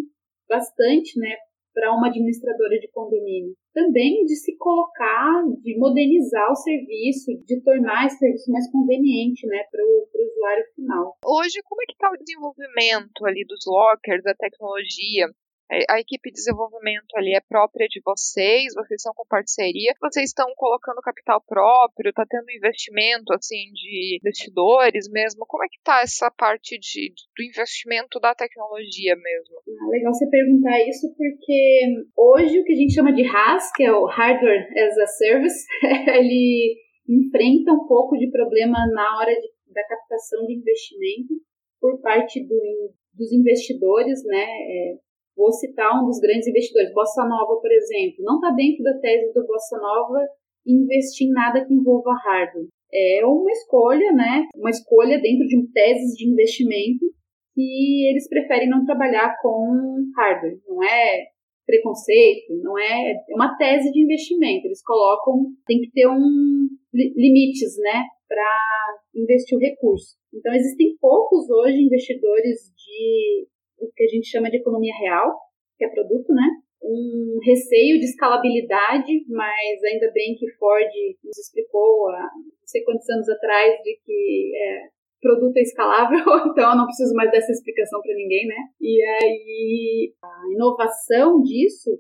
[0.49, 1.35] bastante, né?
[1.75, 3.55] Para uma administradora de condomínio.
[3.73, 9.63] Também de se colocar, de modernizar o serviço, de tornar esse serviço mais conveniente né,
[9.71, 11.17] para o usuário final.
[11.25, 15.27] Hoje, como é que está o desenvolvimento ali dos lockers, da tecnologia?
[15.71, 20.47] A equipe de desenvolvimento ali é própria de vocês, vocês são com parceria, vocês estão
[20.57, 25.45] colocando capital próprio, está tendo investimento assim de investidores mesmo.
[25.47, 29.57] Como é que está essa parte de, do investimento da tecnologia mesmo?
[29.83, 31.83] Ah, legal você perguntar isso porque
[32.17, 35.67] hoje o que a gente chama de HAS, que é o Hardware as a Service,
[36.17, 36.77] ele
[37.09, 41.35] enfrenta um pouco de problema na hora de, da captação de investimento
[41.81, 44.45] por parte do, dos investidores, né?
[44.45, 45.08] É,
[45.39, 48.25] Vou citar um dos grandes investidores, Bossa Nova, por exemplo.
[48.25, 50.19] Não está dentro da tese do Bossa Nova
[50.67, 52.67] investir em nada que envolva hardware.
[52.93, 54.49] É uma escolha, né?
[54.57, 57.07] Uma escolha dentro de teses de investimento
[57.55, 60.59] que eles preferem não trabalhar com hardware.
[60.67, 61.27] Não é
[61.65, 64.67] preconceito, não é, é uma tese de investimento.
[64.67, 70.17] Eles colocam, tem que ter um limites, né, para investir o recurso.
[70.35, 73.47] Então existem poucos hoje investidores de
[73.81, 75.37] o que a gente chama de economia real,
[75.77, 76.49] que é produto, né?
[76.83, 80.89] Um receio de escalabilidade, mas ainda bem que Ford
[81.25, 84.89] nos explicou há não sei quantos anos atrás de que é,
[85.21, 86.19] produto é escalável,
[86.51, 88.57] então eu não preciso mais dessa explicação para ninguém, né?
[88.81, 91.91] E aí a inovação disso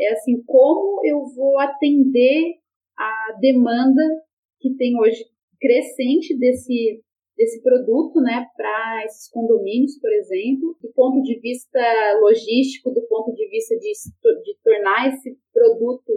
[0.00, 2.54] é assim, como eu vou atender
[2.98, 4.02] a demanda
[4.60, 5.24] que tem hoje
[5.60, 7.02] crescente desse
[7.36, 11.80] desse produto, né, para esses condomínios, por exemplo, do ponto de vista
[12.20, 13.90] logístico, do ponto de vista de,
[14.44, 16.12] de tornar esse produto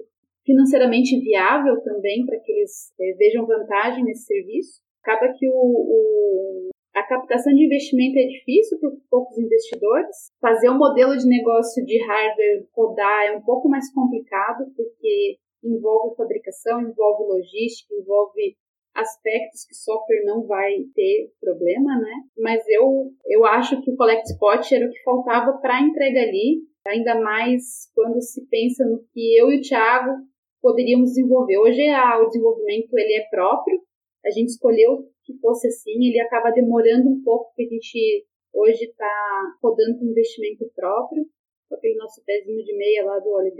[0.45, 4.82] financeiramente viável também para que eles é, vejam vantagem nesse serviço.
[5.03, 10.32] Acaba que o, o, a captação de investimento é difícil por poucos investidores.
[10.39, 16.15] Fazer um modelo de negócio de hardware rodar é um pouco mais complicado porque envolve
[16.15, 18.56] fabricação, envolve logística, envolve
[18.97, 22.13] aspectos que software não vai ter problema, né?
[22.38, 26.63] Mas eu, eu acho que o Collect Spot era o que faltava para entrega ali,
[26.86, 30.12] ainda mais quando se pensa no que eu e o Thiago
[30.62, 31.60] poderíamos desenvolver.
[31.60, 33.79] Hoje a, o desenvolvimento ele é próprio,
[34.25, 38.86] a gente escolheu que fosse assim, ele acaba demorando um pouco, porque a gente hoje
[38.86, 41.23] está rodando com investimento próprio,
[41.69, 43.53] com aquele nosso pezinho de meia lá do Óleo.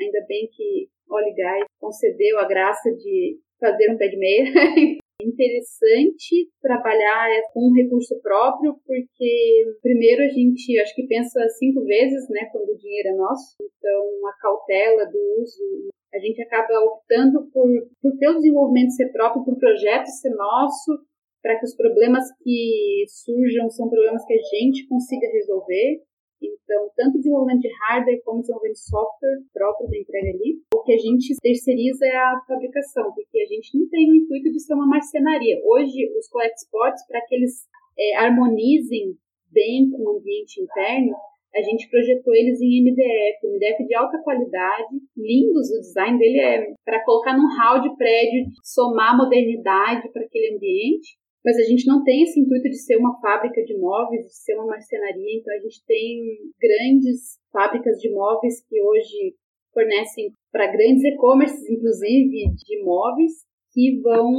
[0.00, 1.34] Ainda bem que Óleo
[1.78, 4.44] concedeu a graça de fazer um pé de meia.
[5.22, 12.28] interessante trabalhar com um recurso próprio, porque primeiro a gente acho que pensa cinco vezes,
[12.28, 17.48] né, quando o dinheiro é nosso, então a cautela do uso, a gente acaba optando
[17.52, 17.68] por,
[18.02, 20.98] por ter o desenvolvimento ser próprio, por projeto ser nosso,
[21.42, 26.02] para que os problemas que surjam são problemas que a gente consiga resolver.
[26.42, 30.60] Então, tanto desenvolvimento de hardware como desenvolvimento de software próprio da entrega ali.
[30.74, 34.50] O que a gente terceiriza é a fabricação, porque a gente não tem o intuito
[34.50, 35.60] de ser uma marcenaria.
[35.64, 37.66] Hoje, os collect spots, para que eles
[37.98, 39.16] é, harmonizem
[39.52, 41.14] bem com o ambiente interno,
[41.54, 46.74] a gente projetou eles em MDF, MDF de alta qualidade, lindos, o design dele é
[46.84, 52.02] para colocar num hall de prédio, somar modernidade para aquele ambiente mas a gente não
[52.02, 55.58] tem esse intuito de ser uma fábrica de móveis, de ser uma marcenaria, então a
[55.58, 59.34] gente tem grandes fábricas de móveis que hoje
[59.72, 63.32] fornecem para grandes e-commerces, inclusive, de móveis,
[63.72, 64.32] que vão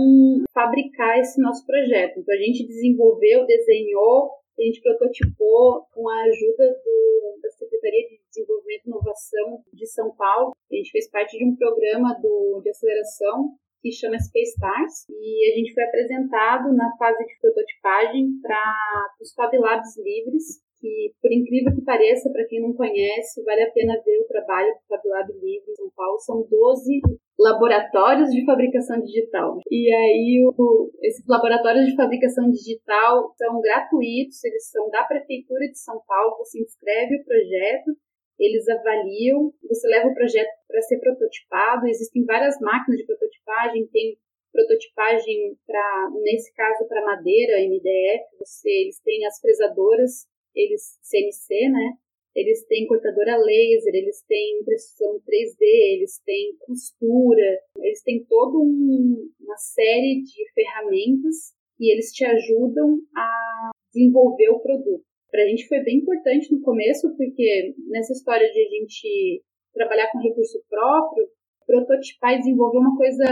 [0.54, 2.20] fabricar esse nosso projeto.
[2.20, 8.20] Então a gente desenvolveu, desenhou, a gente prototipou com a ajuda do, da Secretaria de
[8.30, 10.54] Desenvolvimento e Inovação de São Paulo.
[10.72, 13.52] A gente fez parte de um programa do, de aceleração
[13.86, 18.74] que chama Space Stars, e a gente foi apresentado na fase de prototipagem para
[19.22, 23.72] os Fab Labs livres, que, por incrível que pareça, para quem não conhece, vale a
[23.72, 26.18] pena ver o trabalho do Fab Lab Livre em São Paulo.
[26.18, 27.00] São 12
[27.38, 29.60] laboratórios de fabricação digital.
[29.70, 35.78] E aí, o, esses laboratórios de fabricação digital são gratuitos, eles são da Prefeitura de
[35.78, 37.92] São Paulo, você inscreve o projeto,
[38.40, 44.18] eles avaliam, você leva o projeto para ser prototipado, existem várias máquinas de prototipagem, tem
[44.52, 51.94] prototipagem para, nesse caso, para madeira, MDF, você, eles têm as fresadoras, eles CNC, né?
[52.34, 59.32] Eles têm cortadora laser, eles têm impressão 3D, eles têm costura, eles têm toda um,
[59.40, 65.68] uma série de ferramentas e eles te ajudam a desenvolver o produto para a gente
[65.68, 69.44] foi bem importante no começo, porque nessa história de a gente
[69.74, 71.28] trabalhar com recurso próprio,
[71.68, 73.26] prototipar e desenvolver uma coisa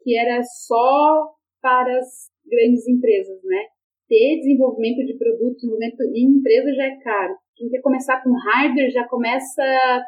[0.00, 3.58] que era só para as grandes empresas, né?
[4.06, 7.34] ter desenvolvimento de produto, desenvolvimento em empresa já é caro.
[7.56, 9.62] Quem quer começar com hardware já começa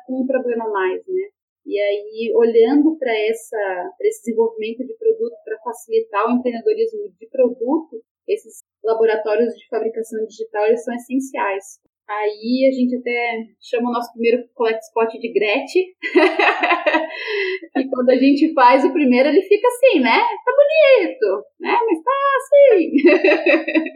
[0.07, 1.29] com um problema a mais, né?
[1.67, 8.63] E aí, olhando para esse desenvolvimento de produto para facilitar o empreendedorismo de produto, esses
[8.85, 11.81] laboratórios de fabricação digital eles são essenciais.
[12.11, 15.95] Aí a gente até chama o nosso primeiro collect spot de Gretchen.
[17.77, 20.19] e quando a gente faz o primeiro, ele fica assim, né?
[20.19, 21.79] Tá bonito, né?
[21.87, 22.91] Mas tá assim.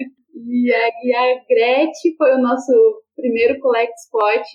[0.49, 2.73] e a Gretchen foi o nosso
[3.17, 4.47] primeiro collect spot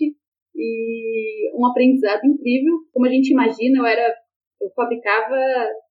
[0.55, 2.75] e um aprendizado incrível.
[2.93, 4.15] Como a gente imagina, eu era
[4.61, 5.35] eu fabricava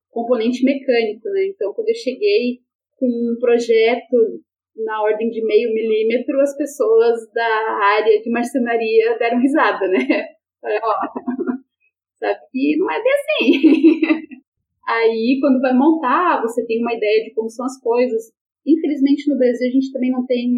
[0.08, 1.48] componente mecânico, né?
[1.48, 2.60] Então quando eu cheguei
[2.98, 4.42] com um projeto
[4.76, 9.98] na ordem de meio milímetro, as pessoas da área de marcenaria deram risada, né?
[12.18, 14.38] Sabe que não é bem assim.
[14.88, 18.32] Aí, quando vai montar, você tem uma ideia de como são as coisas.
[18.66, 20.54] Infelizmente, no Brasil, a gente também não tem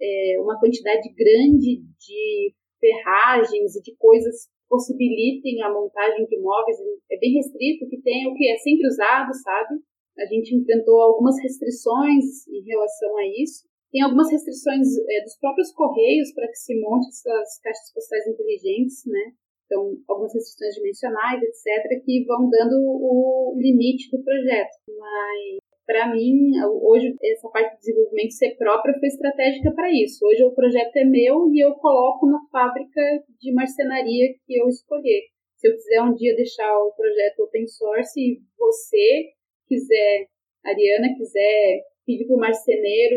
[0.00, 6.76] é, uma quantidade grande de ferragens e de coisas que possibilitem a montagem de móveis.
[7.10, 9.80] É bem restrito, que tem o que é sempre usado, sabe?
[10.18, 13.64] A gente enfrentou algumas restrições em relação a isso.
[13.90, 19.04] Tem algumas restrições é, dos próprios correios para que se monte essas caixas postais inteligentes,
[19.06, 19.32] né?
[19.66, 24.76] Então, algumas restrições dimensionais, etc., que vão dando o limite do projeto.
[24.86, 30.26] Mas, para mim, hoje, essa parte de desenvolvimento ser própria foi estratégica para isso.
[30.26, 33.00] Hoje, o projeto é meu e eu coloco na fábrica
[33.40, 35.22] de marcenaria que eu escolher.
[35.56, 39.32] Se eu quiser um dia deixar o projeto open source e você
[39.72, 40.28] quiser,
[40.64, 43.16] Ariana quiser pedir para o marceneiro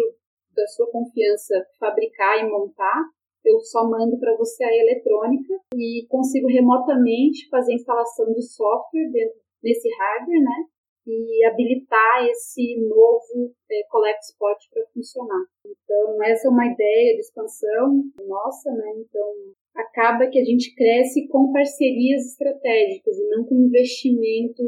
[0.56, 3.04] da sua confiança fabricar e montar,
[3.44, 9.12] eu só mando para você a eletrônica e consigo remotamente fazer a instalação de software
[9.12, 10.66] dentro desse hardware, né?
[11.08, 15.46] E habilitar esse novo é, Collect Spot para funcionar.
[15.64, 18.92] Então, essa é uma ideia de expansão nossa, né?
[18.98, 19.28] Então,
[19.76, 24.64] acaba que a gente cresce com parcerias estratégicas e não com investimento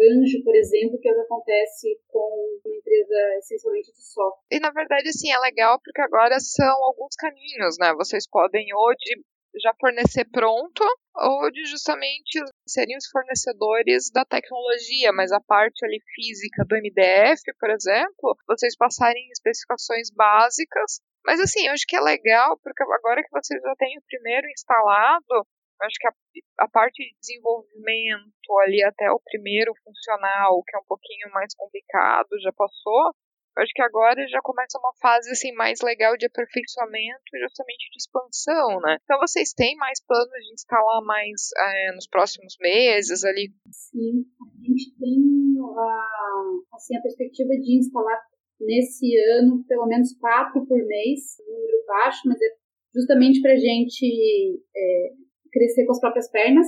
[0.00, 4.46] anjo, por exemplo, que é o que acontece com uma empresa essencialmente de software.
[4.50, 7.92] E na verdade, assim, é legal porque agora são alguns caminhos, né?
[7.94, 9.22] Vocês podem ou de
[9.60, 10.84] já fornecer pronto
[11.16, 17.42] ou de justamente serem os fornecedores da tecnologia, mas a parte ali física do MDF,
[17.58, 21.00] por exemplo, vocês passarem especificações básicas.
[21.24, 24.48] Mas assim, eu acho que é legal, porque agora que vocês já têm o primeiro
[24.48, 25.46] instalado,
[25.82, 30.86] acho que a, a, parte de desenvolvimento ali até o primeiro funcional, que é um
[30.86, 33.14] pouquinho mais complicado, já passou.
[33.58, 38.80] Acho que agora já começa uma fase assim mais legal de aperfeiçoamento justamente de expansão,
[38.80, 38.98] né?
[39.02, 43.50] Então vocês têm mais planos de instalar mais é, nos próximos meses ali?
[43.72, 48.22] Sim, a gente tem a, assim, a perspectiva de instalar
[48.60, 52.46] nesse ano pelo menos quatro por mês, um número baixo, mas é
[52.94, 55.12] justamente para a gente é,
[55.50, 56.66] crescer com as próprias pernas.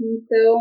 [0.00, 0.58] Então,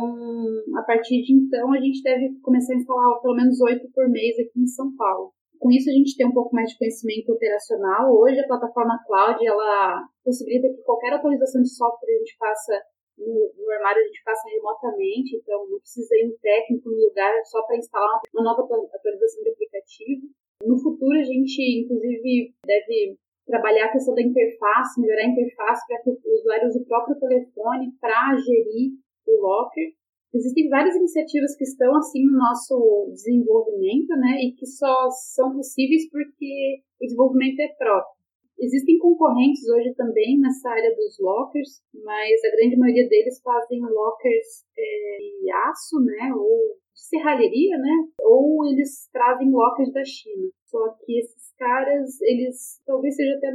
[0.77, 4.38] a partir de então, a gente deve começar a instalar pelo menos oito por mês
[4.39, 5.34] aqui em São Paulo.
[5.57, 8.12] Com isso, a gente tem um pouco mais de conhecimento operacional.
[8.17, 12.81] Hoje, a plataforma cloud, ela possibilita que qualquer atualização de software a gente faça
[13.17, 15.38] no, no armário, a gente faça remotamente.
[15.38, 19.49] Então, não precisa ir um técnico no lugar só para instalar uma nova atualização de
[19.49, 20.21] aplicativo.
[20.65, 23.17] No futuro, a gente, inclusive, deve
[23.52, 27.20] trabalhar a questão da interface, melhorar a interface para que o usuário use o próprio
[27.20, 28.94] telefone para gerir
[29.28, 29.92] o locker.
[30.34, 36.10] Existem várias iniciativas que estão assim no nosso desenvolvimento, né, e que só são possíveis
[36.10, 38.22] porque o desenvolvimento é próprio.
[38.58, 44.64] Existem concorrentes hoje também nessa área dos lockers, mas a grande maioria deles fazem lockers
[44.78, 50.49] é, de aço, né, ou de serralheria, né, ou eles trazem lockers da China.
[50.65, 53.51] Só que esses caras, eles talvez seja até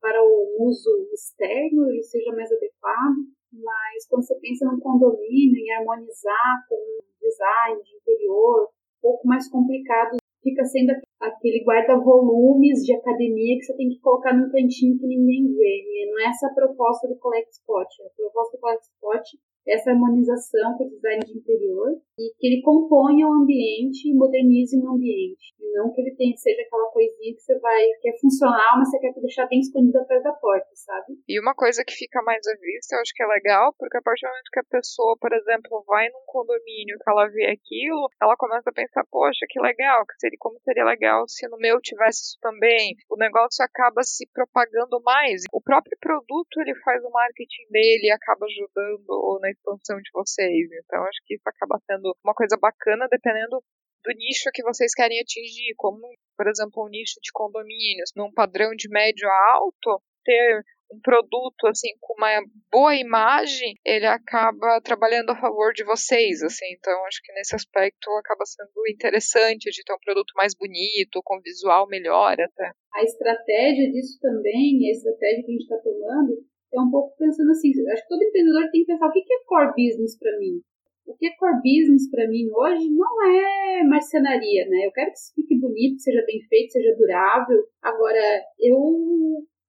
[0.00, 3.16] para o uso externo, ele seja mais adequado,
[3.52, 6.76] mas quando você pensa num condomínio, em harmonizar com
[7.20, 13.76] design de interior, um pouco mais complicado, fica sendo aquele guarda-volumes de academia que você
[13.76, 15.82] tem que colocar num cantinho que ninguém vê.
[15.82, 17.88] E não é essa a proposta do Collect Spot.
[18.06, 19.24] A proposta do Collect Spot
[19.66, 24.76] essa harmonização com o design de interior e que ele componha o ambiente e modernize
[24.76, 25.54] o ambiente.
[25.60, 28.98] E não que ele tenha, seja aquela coisinha que você vai, quer funcionar, mas você
[28.98, 31.18] quer deixar bem escondido atrás da porta, sabe?
[31.28, 34.02] E uma coisa que fica mais à vista, eu acho que é legal, porque a
[34.02, 38.08] partir do momento que a pessoa, por exemplo, vai num condomínio que ela vê aquilo,
[38.20, 41.80] ela começa a pensar, poxa, que legal, que seria, como seria legal se no meu
[41.80, 42.96] tivesse isso também.
[43.10, 45.42] O negócio acaba se propagando mais.
[45.52, 50.68] O próprio produto, ele faz o marketing dele e acaba ajudando na expansão de vocês.
[50.84, 53.62] Então, acho que isso acaba sendo uma coisa bacana dependendo
[54.04, 56.00] do nicho que vocês querem atingir, como
[56.36, 61.66] por exemplo, um nicho de condomínios, num padrão de médio a alto, ter um produto
[61.66, 62.30] assim com uma
[62.70, 66.66] boa imagem, ele acaba trabalhando a favor de vocês, assim.
[66.78, 71.40] Então acho que nesse aspecto acaba sendo interessante de ter um produto mais bonito, com
[71.40, 72.70] visual melhor até.
[72.94, 77.50] A estratégia disso também, a estratégia que a gente está tomando, é um pouco pensando
[77.50, 80.60] assim, acho que todo empreendedor tem que pensar o que é core business para mim.
[81.06, 84.86] O que é core business para mim hoje não é marcenaria, né?
[84.86, 87.64] Eu quero que isso fique bonito, seja bem feito, seja durável.
[87.80, 88.76] Agora, eu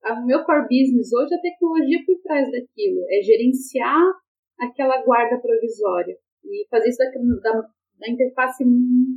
[0.06, 4.04] o meu core business hoje é a tecnologia por trás daquilo, é gerenciar
[4.60, 7.62] aquela guarda provisória e fazer isso da, da,
[8.00, 8.64] da interface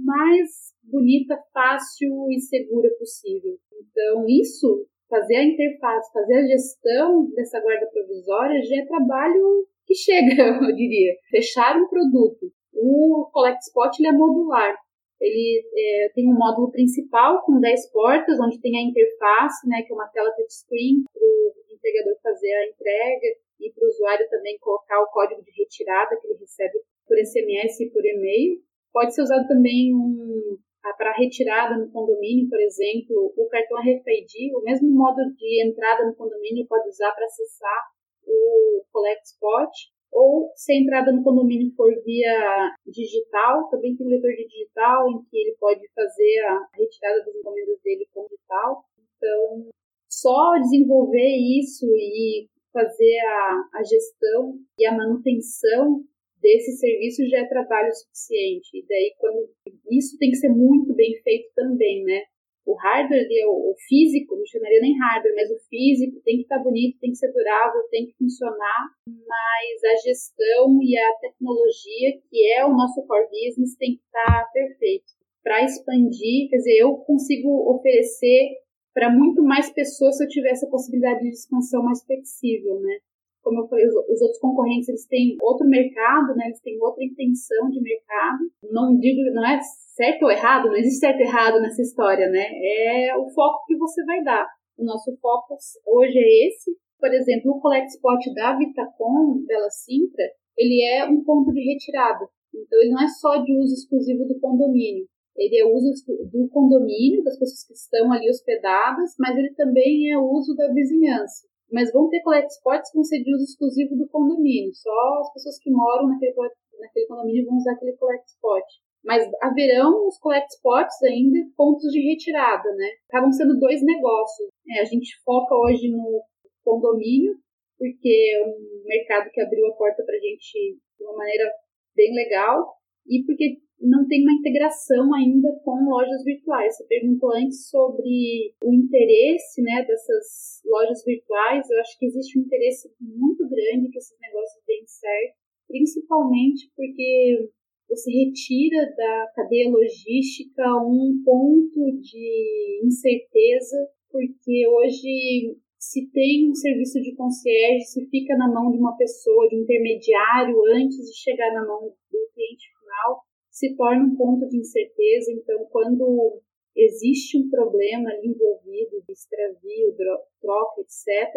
[0.04, 3.56] mais bonita, fácil e segura possível.
[3.72, 9.94] Então, isso, fazer a interface, fazer a gestão dessa guarda provisória já é trabalho que
[9.96, 10.30] chega,
[10.62, 11.18] eu diria.
[11.28, 12.46] Fechar um produto.
[12.72, 14.78] O Collect Spot ele é modular.
[15.20, 19.92] Ele é, tem um módulo principal com 10 portas, onde tem a interface, né, que
[19.92, 23.28] é uma tela touchscreen para o entregador fazer a entrega
[23.60, 27.80] e para o usuário também colocar o código de retirada que ele recebe por SMS
[27.80, 28.62] e por e-mail.
[28.92, 30.56] Pode ser usado também um,
[30.96, 36.14] para retirada no condomínio, por exemplo, o cartão RFID, o mesmo modo de entrada no
[36.14, 37.82] condomínio pode usar para acessar
[38.30, 39.70] o Collect Spot
[40.12, 45.08] ou se a entrada no condomínio for via digital, também tem um leitor de digital
[45.08, 48.84] em que ele pode fazer a retirada das encomendas dele com digital.
[49.16, 49.70] Então,
[50.10, 56.02] só desenvolver isso e fazer a, a gestão e a manutenção
[56.40, 58.78] desse serviço já é trabalho suficiente.
[58.78, 59.48] E daí, quando
[59.90, 62.22] isso tem que ser muito bem feito também, né?
[62.66, 66.58] O hardware ali, o, físico, não chamaria nem hardware, mas o físico tem que estar
[66.58, 72.20] tá bonito, tem que ser durável, tem que funcionar, mas a gestão e a tecnologia,
[72.28, 75.04] que é o nosso core business, tem que estar tá perfeito.
[75.42, 78.60] Para expandir, quer dizer, eu consigo oferecer
[78.92, 82.98] para muito mais pessoas se eu tivesse a possibilidade de expansão mais flexível, né?
[83.42, 86.46] Como eu falei, os, os outros concorrentes eles têm outro mercado, né?
[86.46, 88.40] Eles têm outra intenção de mercado.
[88.70, 89.58] Não digo, não é
[90.00, 92.46] certo ou errado, não existe certo e errado nessa história, né?
[92.48, 94.48] É o foco que você vai dar.
[94.78, 95.54] O nosso foco
[95.86, 96.72] hoje é esse.
[96.98, 100.24] Por exemplo, o Collect Spot da Vitacom, Bela Sintra,
[100.56, 102.24] ele é um ponto de retirada.
[102.48, 105.06] Então, ele não é só de uso exclusivo do condomínio.
[105.36, 105.92] Ele é uso
[106.32, 111.46] do condomínio, das pessoas que estão ali hospedadas, mas ele também é uso da vizinhança.
[111.70, 114.74] Mas vão ter collect spots que vão ser de uso exclusivo do condomínio.
[114.74, 116.34] Só as pessoas que moram naquele,
[116.80, 118.64] naquele condomínio vão usar aquele collect spot
[119.04, 122.88] mas haverão os collect spots ainda pontos de retirada, né?
[123.08, 124.48] Acabam sendo dois negócios.
[124.68, 126.22] É, a gente foca hoje no
[126.62, 127.34] condomínio,
[127.78, 131.50] porque é um mercado que abriu a porta para a gente de uma maneira
[131.96, 132.76] bem legal,
[133.08, 136.76] e porque não tem uma integração ainda com lojas virtuais.
[136.76, 141.68] Você perguntou antes sobre o interesse né, dessas lojas virtuais.
[141.70, 145.36] Eu acho que existe um interesse muito grande que esses negócios deem certo,
[145.66, 147.48] principalmente porque
[147.90, 153.76] você retira da cadeia logística um ponto de incerteza,
[154.10, 159.48] porque hoje se tem um serviço de concierge, se fica na mão de uma pessoa,
[159.48, 164.46] de um intermediário, antes de chegar na mão do cliente final, se torna um ponto
[164.46, 165.32] de incerteza.
[165.32, 166.40] Então, quando
[166.76, 169.96] existe um problema ali envolvido de extravio,
[170.40, 171.32] troca, etc.,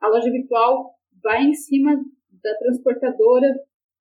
[0.00, 0.90] a loja virtual
[1.22, 1.96] vai em cima
[2.42, 3.48] da transportadora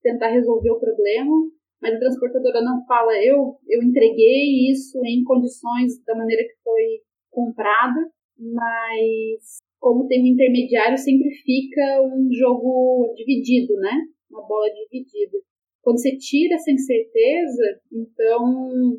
[0.01, 1.49] tentar resolver o problema
[1.83, 7.01] mas a transportadora não fala, eu, eu entreguei isso em condições da maneira que foi
[7.29, 8.09] comprada,
[8.39, 13.91] mas como tem um intermediário, sempre fica um jogo dividido, né?
[14.31, 15.37] Uma bola dividida.
[15.81, 18.45] Quando você tira essa incerteza, então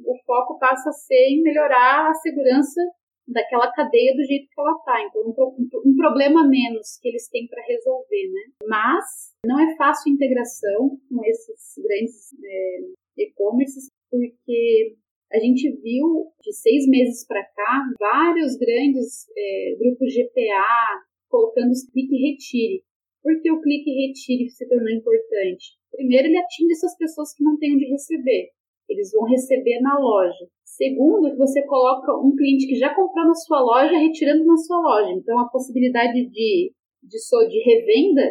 [0.04, 2.82] o foco passa a ser em melhorar a segurança
[3.26, 5.02] daquela cadeia do jeito que ela está.
[5.02, 8.52] Então, um, um, problema menos que eles têm para resolver, né?
[8.66, 9.04] Mas
[9.46, 14.96] não é fácil a integração com esses grandes é, e-commerces, porque
[15.32, 21.88] a gente viu de seis meses para cá vários grandes é, grupos GPA colocando os
[21.90, 22.84] clique retire.
[23.22, 25.78] Por que o clique retire se tornou importante?
[25.90, 28.50] Primeiro, ele atinge essas pessoas que não têm onde receber.
[28.88, 30.46] Eles vão receber na loja.
[30.64, 34.78] Segundo, que você coloca um cliente que já comprou na sua loja retirando na sua
[34.78, 35.12] loja.
[35.12, 36.72] Então, a possibilidade de,
[37.02, 37.18] de,
[37.48, 38.22] de revenda,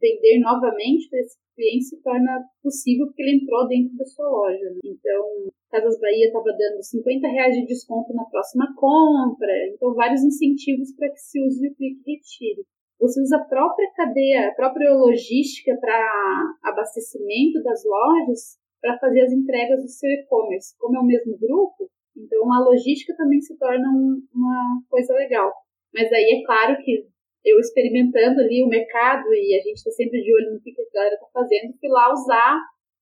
[0.00, 4.70] vender novamente para esse cliente se torna possível porque ele entrou dentro da sua loja.
[4.70, 4.78] Né?
[4.84, 5.24] Então,
[5.70, 9.52] Casas Bahia estava dando 50 reais de desconto na próxima compra.
[9.72, 12.62] Então, vários incentivos para que se use o clique retire.
[13.00, 19.32] Você usa a própria cadeia, a própria logística para abastecimento das lojas para fazer as
[19.32, 20.76] entregas do seu e-commerce.
[20.78, 25.52] Como é o mesmo grupo, então a logística também se torna um, uma coisa legal.
[25.92, 27.06] Mas aí é claro que
[27.44, 30.94] eu experimentando ali o mercado e a gente está sempre de olho no que a
[30.94, 32.58] galera está fazendo, fui lá usar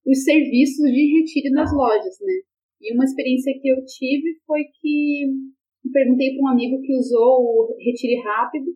[0.07, 2.35] os serviços de retire nas lojas, né?
[2.81, 5.25] E uma experiência que eu tive foi que
[5.91, 8.66] perguntei para um amigo que usou o Retire Rápido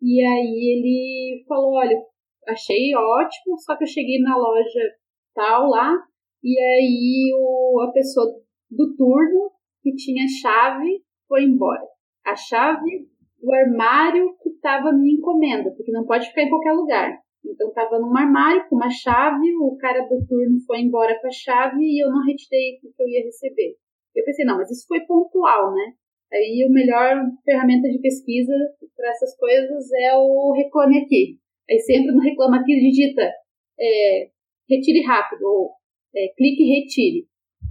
[0.00, 1.96] e aí ele falou, olha,
[2.46, 4.80] achei ótimo, só que eu cheguei na loja
[5.34, 5.94] tal lá
[6.42, 8.26] e aí o, a pessoa
[8.70, 9.50] do turno
[9.82, 11.82] que tinha chave foi embora.
[12.24, 13.08] A chave
[13.40, 17.18] do armário que estava me encomenda, porque não pode ficar em qualquer lugar.
[17.44, 21.30] Então estava num armário com uma chave, o cara do turno foi embora com a
[21.30, 23.76] chave e eu não retirei o que eu ia receber.
[24.14, 25.92] Eu pensei, não, mas isso foi pontual, né?
[26.32, 28.52] Aí a melhor ferramenta de pesquisa
[28.96, 31.38] para essas coisas é o Reclame Aqui.
[31.70, 33.22] Aí sempre no Reclame Aqui digita
[33.80, 34.28] é,
[34.68, 35.70] retire rápido ou
[36.18, 37.26] é, clique e retire.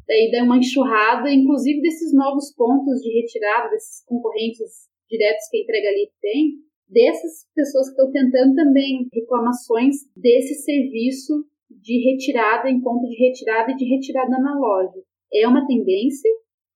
[0.08, 5.62] Daí dá uma enxurrada, inclusive desses novos pontos de retirada, desses concorrentes diretos que a
[5.62, 6.54] entrega ali tem,
[6.88, 13.72] dessas pessoas que estão tentando também reclamações desse serviço de retirada em ponto de retirada
[13.72, 15.04] e de retirada na loja.
[15.34, 16.32] É uma tendência,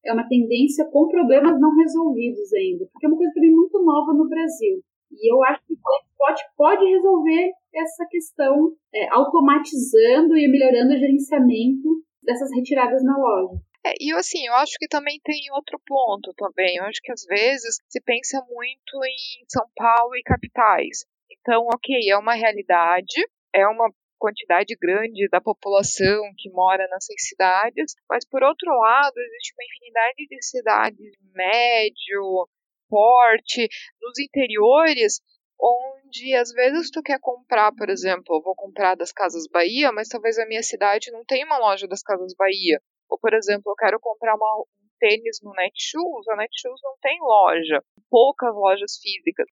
[0.06, 4.14] é uma tendência com problemas não resolvidos ainda, porque é uma coisa também muito nova
[4.14, 4.82] no Brasil.
[5.12, 5.76] E eu acho que
[6.22, 11.90] pode, pode resolver essa questão é, automatizando e melhorando o gerenciamento
[12.22, 13.60] dessas retiradas na loja.
[13.84, 16.78] É, e assim, eu acho que também tem outro ponto também.
[16.78, 21.06] Eu acho que às vezes se pensa muito em São Paulo e capitais.
[21.32, 27.96] Então, ok, é uma realidade, é uma quantidade grande da população que mora nessas cidades,
[28.08, 32.48] mas por outro lado, existe uma infinidade de cidades médio,
[32.88, 33.68] porte,
[34.00, 35.22] nos interiores,
[35.60, 35.91] onde
[36.36, 40.38] às vezes tu quer comprar, por exemplo, eu vou comprar das Casas Bahia, mas talvez
[40.38, 42.82] a minha cidade não tenha uma loja das Casas Bahia.
[43.10, 47.18] Ou, por exemplo, eu quero comprar uma, um tênis no Netshoes, a Netshoes não tem
[47.22, 49.48] loja, poucas lojas físicas.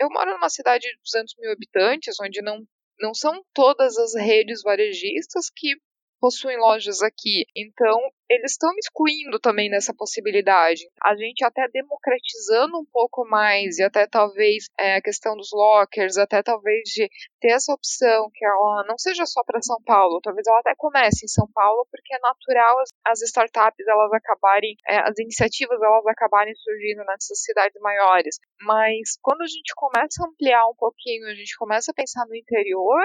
[0.00, 2.64] Eu moro numa cidade de 200 mil habitantes, onde não
[2.98, 5.76] não são todas as redes varejistas que
[6.20, 7.44] possuem lojas aqui.
[7.54, 7.98] Então,
[8.28, 10.82] eles estão excluindo também nessa possibilidade.
[11.02, 16.16] A gente até democratizando um pouco mais, e até talvez é, a questão dos lockers,
[16.16, 17.08] até talvez de
[17.40, 21.24] ter essa opção que ela não seja só para São Paulo, talvez ela até comece
[21.24, 26.06] em São Paulo, porque é natural as, as startups elas acabarem, é, as iniciativas elas
[26.06, 28.38] acabarem surgindo nessas cidades maiores.
[28.62, 32.34] Mas quando a gente começa a ampliar um pouquinho, a gente começa a pensar no
[32.34, 33.02] interior,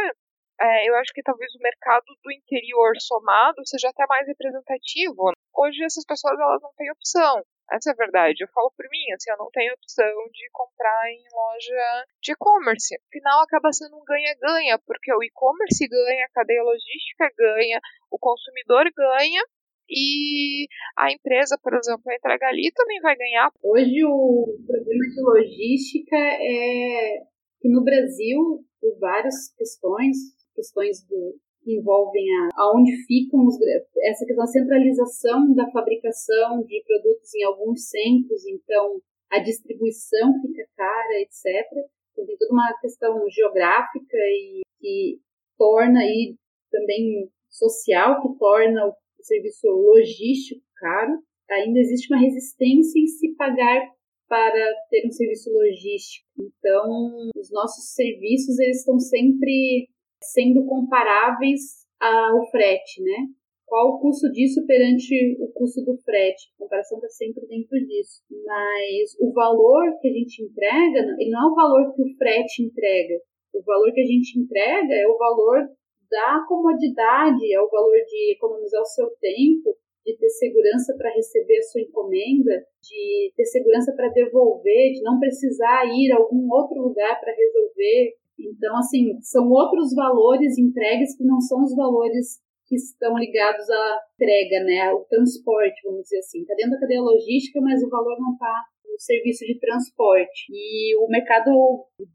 [0.62, 5.34] é, eu acho que talvez o mercado do interior somado seja até mais representativo.
[5.54, 7.42] Hoje essas pessoas elas não têm opção.
[7.72, 8.44] Essa é a verdade.
[8.44, 12.96] Eu falo por mim, assim, eu não tenho opção de comprar em loja de e-commerce.
[13.08, 17.80] Afinal, acaba sendo um ganha-ganha, porque o e-commerce ganha, a cadeia logística ganha,
[18.12, 19.42] o consumidor ganha
[19.90, 23.52] e a empresa, por exemplo, a entrega ali também vai ganhar.
[23.64, 27.24] Hoje o problema de logística é
[27.60, 30.18] que no Brasil, por várias questões,
[30.62, 33.58] questões do, que envolvem a, aonde ficam os,
[34.04, 39.02] essa questão da centralização da fabricação de produtos em alguns centros, então
[39.32, 41.66] a distribuição fica cara, etc.
[42.12, 45.20] Então tem toda uma questão geográfica e que
[45.58, 46.36] torna aí
[46.70, 51.20] também social, que torna o serviço logístico caro.
[51.50, 53.82] Ainda existe uma resistência em se pagar
[54.28, 56.26] para ter um serviço logístico.
[56.40, 59.90] Então, os nossos serviços eles estão sempre
[60.22, 63.28] sendo comparáveis ao frete, né?
[63.66, 66.52] Qual o custo disso perante o custo do frete?
[66.56, 68.22] A comparação está sempre dentro disso.
[68.46, 72.64] Mas o valor que a gente entrega, ele não é o valor que o frete
[72.64, 73.16] entrega.
[73.54, 75.70] O valor que a gente entrega é o valor
[76.10, 81.60] da comodidade, é o valor de economizar o seu tempo, de ter segurança para receber
[81.60, 86.82] a sua encomenda, de ter segurança para devolver, de não precisar ir a algum outro
[86.82, 92.76] lugar para resolver então, assim, são outros valores entregues que não são os valores que
[92.76, 96.42] estão ligados à entrega, né, o transporte, vamos dizer assim.
[96.42, 98.54] Está dentro da cadeia logística, mas o valor não está
[98.86, 100.48] no serviço de transporte.
[100.50, 101.52] E o mercado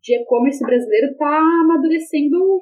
[0.00, 2.60] de e-commerce brasileiro está amadurecendo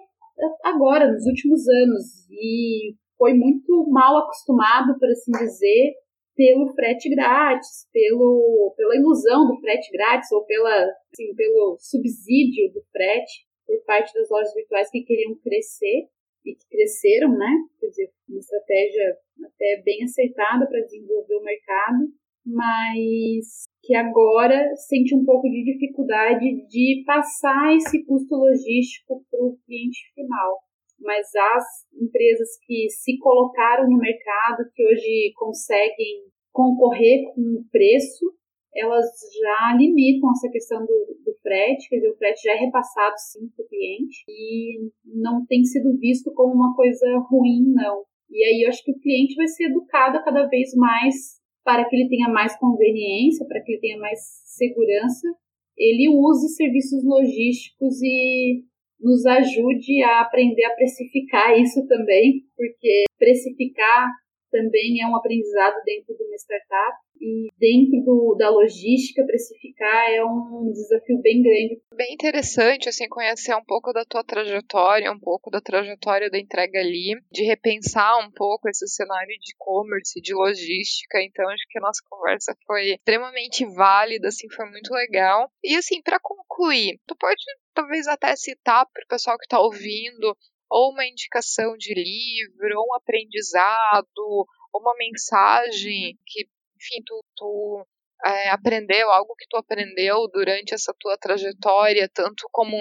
[0.64, 5.94] agora, nos últimos anos, e foi muito mal acostumado, por assim dizer,
[6.36, 10.74] pelo frete grátis, pelo, pela ilusão do frete grátis ou pela,
[11.12, 16.08] assim, pelo subsídio do frete por parte das lojas virtuais que queriam crescer
[16.44, 17.50] e que cresceram, né?
[17.80, 19.16] Quer dizer, uma estratégia
[19.46, 22.12] até bem aceitada para desenvolver o mercado,
[22.44, 29.56] mas que agora sente um pouco de dificuldade de passar esse custo logístico para o
[29.64, 30.63] cliente final.
[31.04, 31.64] Mas as
[32.00, 38.34] empresas que se colocaram no mercado, que hoje conseguem concorrer com o preço,
[38.74, 39.06] elas
[39.40, 43.48] já limitam essa questão do, do frete, quer dizer, o frete já é repassado sim
[43.54, 48.02] para o cliente e não tem sido visto como uma coisa ruim, não.
[48.28, 51.94] E aí eu acho que o cliente vai ser educado cada vez mais para que
[51.94, 55.28] ele tenha mais conveniência, para que ele tenha mais segurança,
[55.76, 58.64] ele use serviços logísticos e
[59.04, 64.08] nos ajude a aprender a precificar isso também, porque precificar
[64.50, 70.24] também é um aprendizado dentro de uma startup e dentro do, da logística precificar é
[70.24, 71.80] um desafio bem grande.
[71.96, 76.78] Bem interessante assim conhecer um pouco da tua trajetória, um pouco da trajetória da entrega
[76.78, 81.20] ali, de repensar um pouco esse cenário de e-commerce, de logística.
[81.20, 85.50] Então acho que a nossa conversa foi extremamente válida, assim, foi muito legal.
[85.64, 87.42] E assim, para concluir, tu pode
[87.74, 90.36] talvez até citar para o pessoal que está ouvindo
[90.70, 97.86] ou uma indicação de livro, ou um aprendizado, ou uma mensagem que, enfim, tu, tu
[98.24, 102.76] é, aprendeu, algo que tu aprendeu durante essa tua trajetória, tanto como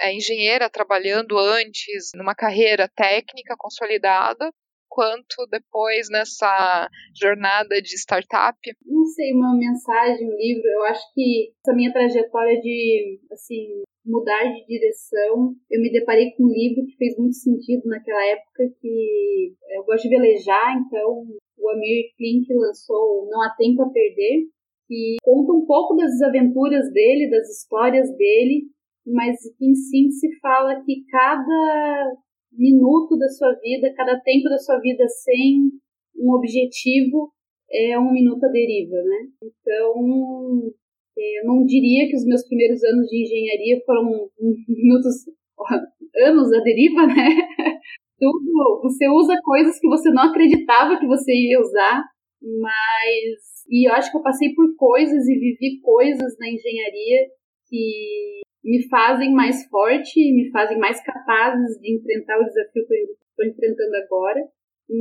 [0.00, 4.50] é, engenheira trabalhando antes numa carreira técnica consolidada,
[4.88, 8.58] quanto depois nessa jornada de startup?
[8.84, 10.66] Não sei, uma mensagem, um livro.
[10.66, 16.44] Eu acho que essa minha trajetória de, assim, mudar de direção, eu me deparei com
[16.44, 21.26] um livro que fez muito sentido naquela época, que eu gosto de velejar, então
[21.58, 24.46] o Amir Klink lançou Não Há Tempo a Perder,
[24.86, 28.64] que conta um pouco das aventuras dele, das histórias dele,
[29.06, 32.16] mas em síntese fala que cada
[32.52, 35.70] minuto da sua vida, cada tempo da sua vida sem
[36.16, 37.30] um objetivo
[37.70, 39.28] é um minuto à deriva, né?
[39.42, 40.72] Então,
[41.18, 44.28] eu não diria que os meus primeiros anos de engenharia foram
[44.68, 45.26] minutos,
[46.24, 47.28] anos à deriva, né?
[48.18, 52.02] Tudo, você usa coisas que você não acreditava que você ia usar,
[52.42, 57.28] mas e eu acho que eu passei por coisas e vivi coisas na engenharia
[57.68, 63.04] que me fazem mais forte, me fazem mais capazes de enfrentar o desafio que eu
[63.04, 64.40] estou enfrentando agora.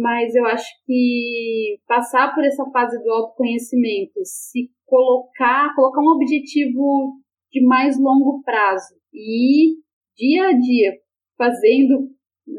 [0.02, 7.22] Mas eu acho que passar por essa fase do autoconhecimento, se colocar, colocar um objetivo
[7.52, 9.76] de mais longo prazo e
[10.18, 10.94] dia a dia
[11.38, 12.10] fazendo,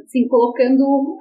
[0.05, 1.19] assim, colocando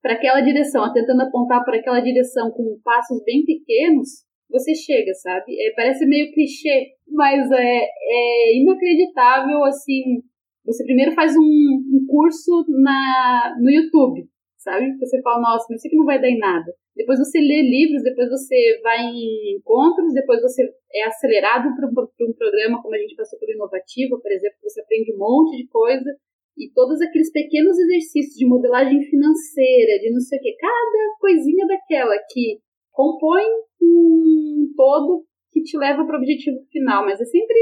[0.00, 5.54] para aquela direção, tentando apontar para aquela direção com passos bem pequenos, você chega, sabe?
[5.58, 10.22] É, parece meio clichê, mas é, é inacreditável, assim,
[10.64, 14.28] você primeiro faz um, um curso na, no YouTube,
[14.62, 14.96] sabe?
[14.98, 16.72] Você fala, nossa, mas isso aqui não vai dar em nada.
[16.94, 20.62] Depois você lê livros, depois você vai em encontros, depois você
[20.94, 25.14] é acelerado para um programa como a gente passou por Inovativa, por exemplo, você aprende
[25.14, 26.10] um monte de coisa
[26.56, 31.66] e todos aqueles pequenos exercícios de modelagem financeira, de não sei o que, cada coisinha
[31.66, 32.60] daquela que
[32.92, 33.44] compõe
[33.80, 37.58] um todo que te leva para o objetivo final, mas é sempre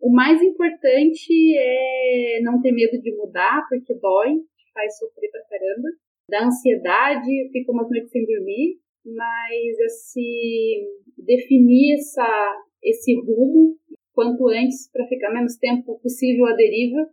[0.00, 5.42] o mais importante é não ter medo de mudar, porque dói, te faz sofrer pra
[5.48, 5.88] caramba
[6.32, 13.76] da ansiedade, fica umas noites sem dormir, mas esse definir essa, esse rumo
[14.14, 17.06] quanto antes para ficar menos tempo possível à deriva,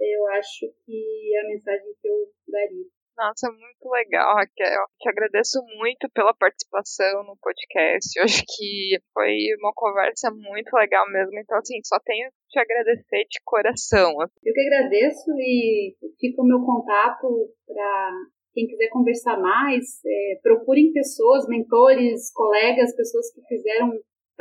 [0.00, 2.16] eu acho que é a mensagem que eu
[2.48, 2.84] daria.
[3.16, 4.84] Nossa, muito legal, Raquel.
[4.98, 8.18] Te agradeço muito pela participação no podcast.
[8.18, 11.38] Eu acho que foi uma conversa muito legal mesmo.
[11.38, 14.12] Então, assim, só tenho que te agradecer de coração.
[14.20, 17.28] Eu que agradeço e fica o meu contato
[17.66, 18.10] para
[18.54, 19.84] quem quiser conversar mais.
[20.06, 23.92] É, procurem pessoas, mentores, colegas, pessoas que fizeram